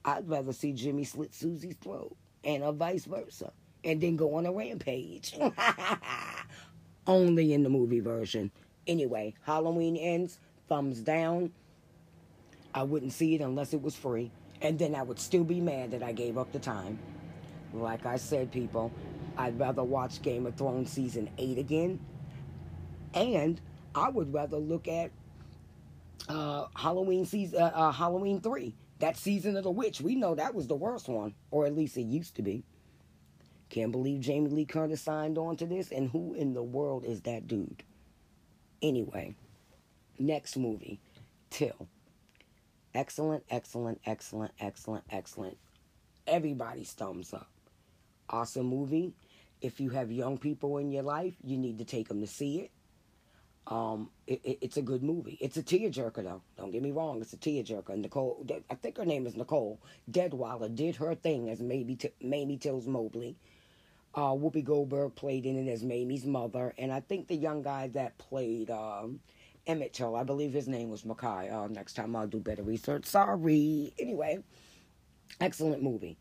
I'd 0.05 0.29
rather 0.29 0.53
see 0.53 0.73
Jimmy 0.73 1.05
slit 1.05 1.35
Susie's 1.35 1.77
throat 1.77 2.17
and 2.45 2.63
a 2.63 2.73
vice 2.73 3.05
versa 3.05 3.53
and 3.85 4.01
then 4.01 4.17
go 4.17 4.35
on 4.35 4.47
a 4.47 4.53
rampage. 4.53 5.37
Only 7.07 7.53
in 7.53 7.63
the 7.63 7.69
movie 7.69 8.01
version. 8.01 8.51
Anyway, 8.87 9.35
Halloween 9.43 9.97
ends 9.97 10.39
thumbs 10.73 11.01
down. 11.01 11.53
I 12.73 12.83
wouldn't 12.83 13.13
see 13.13 13.35
it 13.35 13.43
unless 13.43 13.75
it 13.75 13.83
was 13.83 13.95
free. 13.95 14.31
And 14.63 14.79
then 14.79 14.95
I 14.95 15.03
would 15.03 15.19
still 15.19 15.45
be 15.45 15.61
mad 15.61 15.91
that 15.91 16.03
I 16.03 16.13
gave 16.13 16.39
up 16.39 16.51
the 16.51 16.59
time. 16.59 16.99
Like 17.75 18.07
I 18.07 18.17
said, 18.17 18.51
people, 18.51 18.91
I'd 19.37 19.59
rather 19.59 19.85
watch 19.85 20.23
Game 20.23 20.47
of 20.47 20.57
Thrones 20.57 20.91
season 20.91 21.29
8 21.37 21.59
again. 21.59 22.01
And 23.13 23.61
I 23.95 24.09
would 24.09 24.33
rather 24.33 24.57
look 24.57 24.89
at 24.89 25.11
uh, 26.31 26.69
Halloween 26.75 27.27
season, 27.27 27.61
uh, 27.61 27.73
uh, 27.75 27.93
Halloween 27.93 28.41
3. 28.41 28.75
That 29.01 29.19
season 29.19 29.59
of 29.59 29.65
the 29.65 29.71
witch. 29.71 30.01
We 30.01 30.15
know 30.15 30.35
that 30.35 30.55
was 30.55 30.69
the 30.69 30.75
worst 30.75 31.07
one. 31.07 31.35
Or 31.51 31.67
at 31.67 31.77
least 31.77 31.99
it 31.99 32.07
used 32.07 32.37
to 32.37 32.43
be. 32.43 32.65
Can't 33.69 33.93
believe 33.93 34.21
Jamie 34.21 34.49
Lee 34.49 34.65
Curtis 34.65 35.03
signed 35.03 35.37
on 35.37 35.55
to 35.59 35.67
this. 35.67 35.93
And 35.93 36.09
who 36.09 36.33
in 36.33 36.55
the 36.55 36.63
world 36.63 37.05
is 37.05 37.21
that 37.23 37.47
dude? 37.47 37.83
Anyway. 38.81 39.35
Next 40.23 40.57
movie, 40.57 41.01
Till. 41.51 41.89
Excellent, 42.95 43.43
excellent, 43.51 44.01
excellent, 44.07 44.53
excellent, 44.61 45.03
excellent. 45.11 45.59
Everybody's 46.29 46.93
thumbs 46.93 47.35
up. 47.35 47.51
Awesome 48.31 48.67
movie. 48.67 49.15
If 49.61 49.81
you 49.81 49.91
have 49.91 50.13
young 50.13 50.39
people 50.39 50.79
in 50.79 50.93
your 50.93 51.03
life, 51.03 51.35
you 51.43 51.59
need 51.59 51.79
to 51.79 51.85
take 51.85 52.07
them 52.07 52.21
to 52.21 52.29
see 52.29 52.61
it. 52.61 52.71
Um, 53.67 54.11
it, 54.29 54.41
it, 54.45 54.59
it's 54.61 54.77
a 54.77 54.83
good 54.83 55.03
movie. 55.03 55.39
It's 55.41 55.57
a 55.57 55.63
tearjerker, 55.63 56.23
though. 56.23 56.43
Don't 56.57 56.71
get 56.71 56.83
me 56.83 56.93
wrong. 56.93 57.21
It's 57.21 57.33
a 57.33 57.37
tearjerker. 57.37 57.97
Nicole, 57.97 58.47
I 58.71 58.77
think 58.77 58.99
her 58.99 59.05
name 59.05 59.27
is 59.27 59.35
Nicole 59.35 59.81
Deadwyler, 60.09 60.73
did 60.73 60.95
her 60.97 61.17
thing 61.17 61.51
as 61.51 61.61
Mamie, 61.61 61.97
T- 61.97 62.15
Mamie 62.23 62.59
Tills 62.59 62.87
Mobley. 62.87 63.35
Uh, 64.15 64.35
Whoopi 64.35 64.63
Goldberg 64.63 65.17
played 65.17 65.47
in 65.47 65.67
it 65.67 65.69
as 65.69 65.83
Mamie's 65.83 66.25
mother, 66.25 66.75
and 66.79 66.93
I 66.93 67.01
think 67.01 67.27
the 67.27 67.35
young 67.35 67.63
guy 67.63 67.89
that 67.89 68.19
played 68.19 68.71
um, 68.71 69.19
Emmett 69.67 69.93
Till, 69.93 70.17
I 70.17 70.25
believe 70.25 70.53
his 70.53 70.67
name 70.67 70.91
was 70.91 71.05
Mackay. 71.05 71.49
Uh, 71.49 71.69
next 71.69 71.95
time 71.95 72.17
I'll 72.17 72.27
do 72.27 72.41
better 72.41 72.63
research. 72.63 73.05
Sorry. 73.05 73.93
Anyway, 73.99 74.41
excellent 75.41 75.83
movie. 75.83 76.19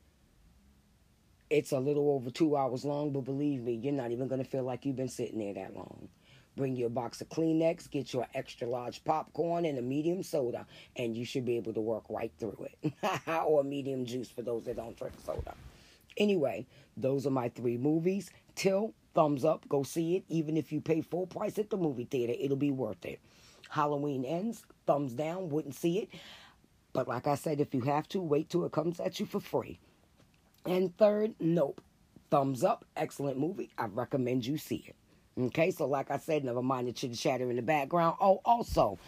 It's 1.50 1.72
a 1.72 1.80
little 1.80 2.12
over 2.12 2.30
two 2.30 2.56
hours 2.56 2.86
long, 2.86 3.12
but 3.12 3.22
believe 3.22 3.64
me, 3.64 3.74
you're 3.74 3.94
not 3.94 4.12
even 4.12 4.28
going 4.28 4.44
to 4.44 4.50
feel 4.50 4.64
like 4.64 4.86
you've 4.86 4.96
been 4.96 5.10
sitting 5.10 5.40
there 5.40 5.54
that 5.56 5.76
long. 5.76 6.08
Bring 6.56 6.76
your 6.76 6.90
box 6.90 7.20
of 7.22 7.30
Kleenex, 7.30 7.90
get 7.90 8.14
your 8.14 8.28
extra 8.34 8.68
large 8.68 9.04
popcorn 9.04 9.66
and 9.66 9.78
a 9.78 9.82
medium 9.82 10.22
soda, 10.22 10.66
and 10.96 11.16
you 11.16 11.26
should 11.26 11.46
be 11.46 11.58
able 11.58 11.74
to 11.74 11.82
work 11.82 12.04
right 12.10 12.32
through 12.38 12.68
it. 12.84 12.94
or 13.46 13.64
medium 13.64 14.06
juice 14.06 14.30
for 14.30 14.44
those 14.44 14.66
that 14.66 14.76
don't 14.76 14.98
drink 14.98 15.16
soda. 15.26 15.56
Anyway, 16.18 16.66
those 16.96 17.26
are 17.26 17.32
my 17.32 17.50
three 17.50 17.78
movies. 17.78 18.30
Till, 18.56 18.94
thumbs 19.14 19.46
up, 19.46 19.68
go 19.68 19.84
see 19.84 20.18
it. 20.18 20.26
Even 20.28 20.58
if 20.58 20.72
you 20.72 20.82
pay 20.82 21.02
full 21.02 21.26
price 21.26 21.58
at 21.58 21.70
the 21.70 21.78
movie 21.78 22.06
theater, 22.06 22.34
it'll 22.38 22.58
be 22.58 22.72
worth 22.72 23.06
it. 23.06 23.20
Halloween 23.72 24.26
ends, 24.26 24.64
thumbs 24.86 25.14
down, 25.14 25.50
wouldn't 25.50 25.76
see 25.76 26.00
it. 26.00 26.10
But 26.92 27.08
like 27.08 27.26
I 27.26 27.36
said, 27.36 27.62
if 27.62 27.74
you 27.74 27.82
have 27.82 28.08
to, 28.10 28.20
wait 28.20 28.50
till 28.50 28.66
it 28.66 28.74
comes 28.74 29.00
at 29.00 29.20
you 29.20 29.26
for 29.26 29.40
free. 29.40 29.80
And 30.66 30.96
third, 30.98 31.36
nope. 31.40 31.82
Thumbs 32.30 32.66
up, 32.66 32.84
excellent 32.98 33.40
movie. 33.40 33.72
I 33.78 33.86
recommend 33.86 34.46
you 34.46 34.58
see 34.58 34.86
it. 34.88 34.96
Okay, 35.40 35.72
so 35.72 35.86
like 35.86 36.12
I 36.12 36.18
said, 36.18 36.44
never 36.44 36.62
mind 36.62 36.90
the 36.90 36.92
chitter 36.92 37.16
chatter 37.16 37.50
in 37.50 37.56
the 37.56 37.62
background. 37.62 38.18
Oh, 38.20 38.42
also, 38.44 39.00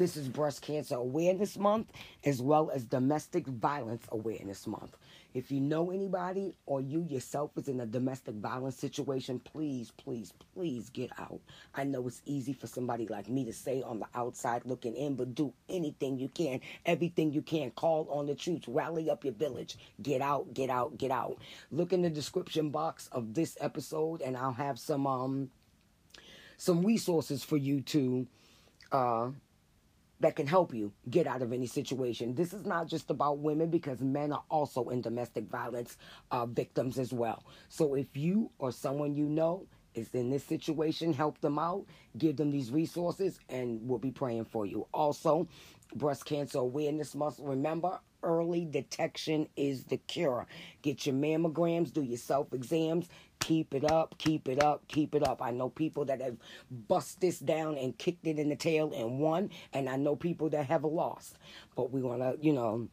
this 0.00 0.16
is 0.16 0.28
Breast 0.28 0.62
Cancer 0.62 0.94
Awareness 0.94 1.58
Month 1.58 1.92
as 2.24 2.40
well 2.40 2.70
as 2.70 2.84
Domestic 2.84 3.46
Violence 3.46 4.06
Awareness 4.10 4.66
Month. 4.66 4.96
If 5.34 5.52
you 5.52 5.60
know 5.60 5.90
anybody 5.90 6.56
or 6.64 6.80
you 6.80 7.02
yourself 7.02 7.50
is 7.58 7.68
in 7.68 7.80
a 7.80 7.86
domestic 7.86 8.36
violence 8.36 8.78
situation, 8.78 9.38
please, 9.40 9.90
please, 9.90 10.32
please 10.54 10.88
get 10.88 11.10
out. 11.18 11.38
I 11.74 11.84
know 11.84 12.06
it's 12.06 12.22
easy 12.24 12.54
for 12.54 12.66
somebody 12.66 13.08
like 13.08 13.28
me 13.28 13.44
to 13.44 13.52
say 13.52 13.82
on 13.82 13.98
the 13.98 14.06
outside 14.14 14.62
looking 14.64 14.96
in, 14.96 15.16
but 15.16 15.34
do 15.34 15.52
anything 15.68 16.18
you 16.18 16.30
can, 16.30 16.62
everything 16.86 17.30
you 17.30 17.42
can. 17.42 17.70
Call 17.72 18.08
on 18.10 18.24
the 18.24 18.34
troops, 18.34 18.68
rally 18.68 19.10
up 19.10 19.22
your 19.22 19.34
village. 19.34 19.76
Get 20.00 20.22
out, 20.22 20.54
get 20.54 20.70
out, 20.70 20.96
get 20.96 21.10
out. 21.10 21.36
Look 21.70 21.92
in 21.92 22.00
the 22.00 22.08
description 22.08 22.70
box 22.70 23.10
of 23.12 23.34
this 23.34 23.58
episode, 23.60 24.22
and 24.22 24.34
I'll 24.34 24.54
have 24.54 24.78
some 24.78 25.06
um 25.06 25.50
some 26.56 26.86
resources 26.86 27.44
for 27.44 27.58
you 27.58 27.82
to 27.82 28.26
uh 28.92 29.28
that 30.20 30.36
can 30.36 30.46
help 30.46 30.74
you 30.74 30.92
get 31.08 31.26
out 31.26 31.42
of 31.42 31.52
any 31.52 31.66
situation. 31.66 32.34
This 32.34 32.52
is 32.52 32.64
not 32.66 32.86
just 32.86 33.10
about 33.10 33.38
women 33.38 33.70
because 33.70 34.00
men 34.00 34.32
are 34.32 34.44
also 34.50 34.88
in 34.90 35.00
domestic 35.00 35.48
violence 35.48 35.96
uh, 36.30 36.46
victims 36.46 36.98
as 36.98 37.12
well. 37.12 37.44
So 37.68 37.94
if 37.94 38.16
you 38.16 38.50
or 38.58 38.72
someone 38.72 39.14
you 39.14 39.26
know 39.26 39.66
is 39.94 40.14
in 40.14 40.30
this 40.30 40.44
situation, 40.44 41.12
help 41.12 41.40
them 41.40 41.58
out, 41.58 41.84
give 42.16 42.36
them 42.36 42.50
these 42.50 42.70
resources, 42.70 43.40
and 43.48 43.80
we'll 43.82 43.98
be 43.98 44.10
praying 44.10 44.44
for 44.44 44.66
you. 44.66 44.86
Also, 44.92 45.48
breast 45.94 46.24
cancer 46.24 46.58
awareness 46.58 47.14
month. 47.14 47.38
Remember, 47.40 47.98
early 48.22 48.64
detection 48.64 49.48
is 49.56 49.84
the 49.84 49.96
cure. 49.96 50.46
Get 50.82 51.06
your 51.06 51.14
mammograms, 51.14 51.92
do 51.92 52.02
your 52.02 52.18
self 52.18 52.52
exams, 52.52 53.08
keep 53.50 53.74
it 53.74 53.90
up, 53.90 54.16
keep 54.16 54.46
it 54.46 54.62
up, 54.62 54.86
keep 54.86 55.12
it 55.12 55.26
up. 55.26 55.42
I 55.42 55.50
know 55.50 55.68
people 55.68 56.04
that 56.04 56.20
have 56.20 56.36
bust 56.70 57.20
this 57.20 57.40
down 57.40 57.76
and 57.76 57.98
kicked 57.98 58.24
it 58.24 58.38
in 58.38 58.48
the 58.48 58.54
tail 58.54 58.92
and 58.94 59.18
won, 59.18 59.50
and 59.72 59.88
I 59.88 59.96
know 59.96 60.14
people 60.14 60.50
that 60.50 60.66
have 60.66 60.84
lost. 60.84 61.36
But 61.74 61.90
we 61.90 62.00
want 62.00 62.22
to, 62.22 62.38
you 62.40 62.52
know, 62.52 62.86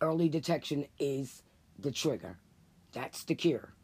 early 0.00 0.30
detection 0.30 0.86
is 0.98 1.42
the 1.78 1.92
trigger. 1.92 2.38
That's 2.92 3.24
the 3.24 3.34
cure. 3.34 3.74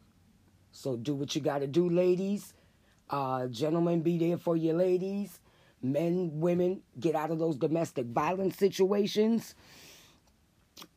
So 0.71 0.97
do 0.97 1.13
what 1.13 1.35
you 1.35 1.41
got 1.41 1.59
to 1.59 1.67
do, 1.67 1.87
ladies. 1.87 2.55
Uh, 3.07 3.45
gentlemen, 3.45 4.01
be 4.01 4.17
there 4.17 4.37
for 4.37 4.57
your 4.57 4.73
ladies. 4.73 5.39
Men, 5.83 6.31
women, 6.33 6.81
get 6.99 7.13
out 7.13 7.29
of 7.29 7.37
those 7.37 7.57
domestic 7.57 8.07
violence 8.07 8.57
situations 8.57 9.53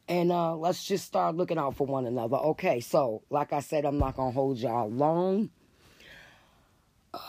and 0.09 0.33
uh, 0.33 0.57
let's 0.57 0.85
just 0.85 1.05
start 1.05 1.37
looking 1.37 1.59
out 1.59 1.77
for 1.77 1.87
one 1.87 2.07
another. 2.07 2.37
Okay, 2.37 2.81
so 2.81 3.23
like 3.31 3.53
I 3.53 3.61
said, 3.61 3.85
I'm 3.85 3.99
not 3.99 4.17
gonna 4.17 4.31
hold 4.31 4.59
y'all 4.59 4.91
long. 4.91 5.51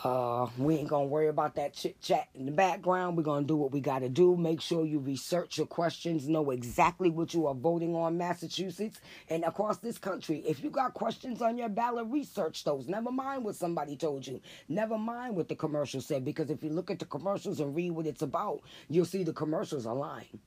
Uh, 0.04 0.46
we 0.58 0.76
ain't 0.76 0.88
gonna 0.88 1.06
worry 1.06 1.28
about 1.28 1.54
that 1.54 1.72
chit 1.72 2.00
chat 2.02 2.28
in 2.34 2.44
the 2.44 2.52
background. 2.52 3.16
We're 3.16 3.22
gonna 3.22 3.46
do 3.46 3.56
what 3.56 3.72
we 3.72 3.80
gotta 3.80 4.08
do. 4.10 4.36
Make 4.36 4.60
sure 4.60 4.84
you 4.84 4.98
research 4.98 5.56
your 5.56 5.66
questions, 5.66 6.28
know 6.28 6.50
exactly 6.50 7.08
what 7.08 7.32
you 7.32 7.46
are 7.46 7.54
voting 7.54 7.94
on, 7.94 8.18
Massachusetts 8.18 9.00
and 9.28 9.42
across 9.42 9.78
this 9.78 9.96
country. 9.96 10.44
If 10.46 10.62
you 10.62 10.70
got 10.70 10.92
questions 10.92 11.40
on 11.40 11.56
your 11.56 11.70
ballot, 11.70 12.06
research 12.08 12.62
those. 12.64 12.88
Never 12.88 13.10
mind 13.10 13.42
what 13.42 13.56
somebody 13.56 13.96
told 13.96 14.26
you. 14.26 14.40
Never 14.68 14.98
mind 14.98 15.34
what 15.34 15.48
the 15.48 15.56
commercial 15.56 16.02
said, 16.02 16.24
because 16.24 16.50
if 16.50 16.62
you 16.62 16.70
look 16.70 16.90
at 16.90 16.98
the 16.98 17.06
commercials 17.06 17.58
and 17.60 17.74
read 17.74 17.92
what 17.92 18.06
it's 18.06 18.22
about, 18.22 18.60
you'll 18.88 19.06
see 19.06 19.24
the 19.24 19.32
commercials 19.32 19.86
are 19.86 19.96
lying. 19.96 20.40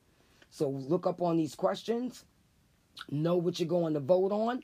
So 0.54 0.70
look 0.70 1.08
up 1.08 1.20
on 1.20 1.38
these 1.38 1.56
questions, 1.56 2.26
know 3.10 3.38
what 3.38 3.60
you're 3.60 3.68
going 3.68 3.96
to 3.96 4.00
vote 4.00 4.32
on, 4.32 4.62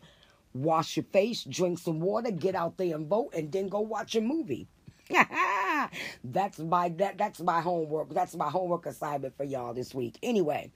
wash 0.53 0.95
your 0.95 1.03
face, 1.05 1.43
drink 1.43 1.79
some 1.79 1.99
water, 1.99 2.29
get 2.29 2.53
out 2.53 2.77
there 2.77 2.95
and 2.95 3.07
vote, 3.07 3.33
and 3.35 3.51
then 3.51 3.69
go 3.69 3.79
watch 3.79 4.13
a 4.15 4.21
movie. 4.21 4.67
that's 6.23 6.59
my 6.59 6.89
that 6.89 7.17
that's 7.17 7.39
my 7.39 7.59
homework. 7.59 8.13
That's 8.13 8.35
my 8.35 8.51
homework 8.51 8.85
assignment 8.85 9.35
for 9.35 9.45
y'all 9.45 9.73
this 9.73 9.95
week. 9.95 10.19
Anyway, 10.21 10.71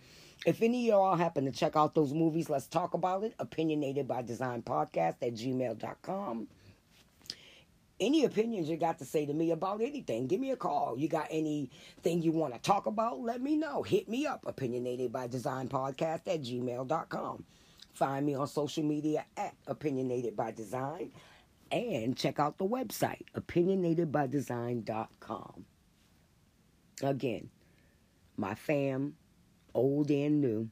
if 0.48 0.64
any 0.64 0.90
of 0.90 0.96
y'all 0.96 1.16
happen 1.16 1.46
to 1.46 1.52
check 1.52 1.76
out 1.76 1.94
those 1.94 2.12
movies, 2.12 2.50
let's 2.50 2.66
talk 2.66 2.96
about 2.96 3.24
it. 3.24 3.36
Opinionated 3.38 4.08
by 4.08 4.24
Design 4.24 4.64
Podcast 4.64 5.18
at 5.22 5.36
gmail.com 5.36 6.48
any 8.00 8.26
opinions 8.26 8.70
you 8.70 8.78
got 8.78 9.00
to 9.00 9.06
say 9.06 9.26
to 9.26 9.34
me 9.34 9.52
about 9.52 9.82
anything, 9.82 10.28
give 10.28 10.40
me 10.40 10.52
a 10.52 10.56
call. 10.56 10.98
You 10.98 11.08
got 11.08 11.28
anything 11.30 12.22
you 12.22 12.32
want 12.32 12.54
to 12.54 12.60
talk 12.60 12.86
about, 12.86 13.20
let 13.20 13.42
me 13.42 13.56
know. 13.56 13.84
Hit 13.84 14.10
me 14.10 14.26
up, 14.26 14.44
opinionated 14.46 15.12
by 15.12 15.28
design 15.28 15.70
podcast 15.70 16.28
at 16.28 16.42
gmail.com. 16.42 17.46
Find 17.94 18.26
me 18.26 18.36
on 18.36 18.48
social 18.48 18.84
media 18.84 19.26
at 19.38 19.56
opinionated 19.68 20.36
by 20.36 20.52
design 20.52 21.12
and 21.72 22.18
check 22.18 22.40
out 22.40 22.58
the 22.58 22.66
website, 22.66 23.22
opinionatedbydesign.com. 23.36 25.66
Again, 27.02 27.50
my 28.38 28.56
fam, 28.56 29.16
old 29.74 30.12
and 30.12 30.42
new, 30.42 30.70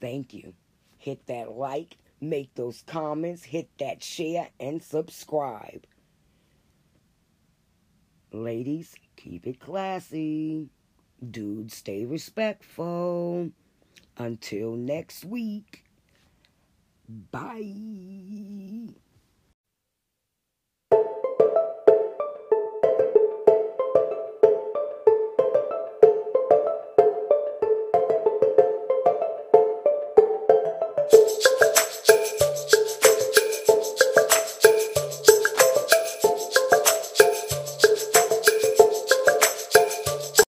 thank 0.00 0.34
you. 0.34 0.52
Hit 0.98 1.26
that 1.26 1.52
like, 1.52 1.96
Make 2.20 2.54
those 2.54 2.82
comments, 2.86 3.44
hit 3.44 3.68
that 3.78 4.02
share, 4.02 4.48
and 4.58 4.82
subscribe. 4.82 5.86
Ladies, 8.32 8.94
keep 9.16 9.46
it 9.46 9.60
classy. 9.60 10.68
Dudes, 11.30 11.76
stay 11.76 12.04
respectful. 12.04 13.50
Until 14.18 14.76
next 14.76 15.24
week, 15.24 15.84
bye. 17.08 17.74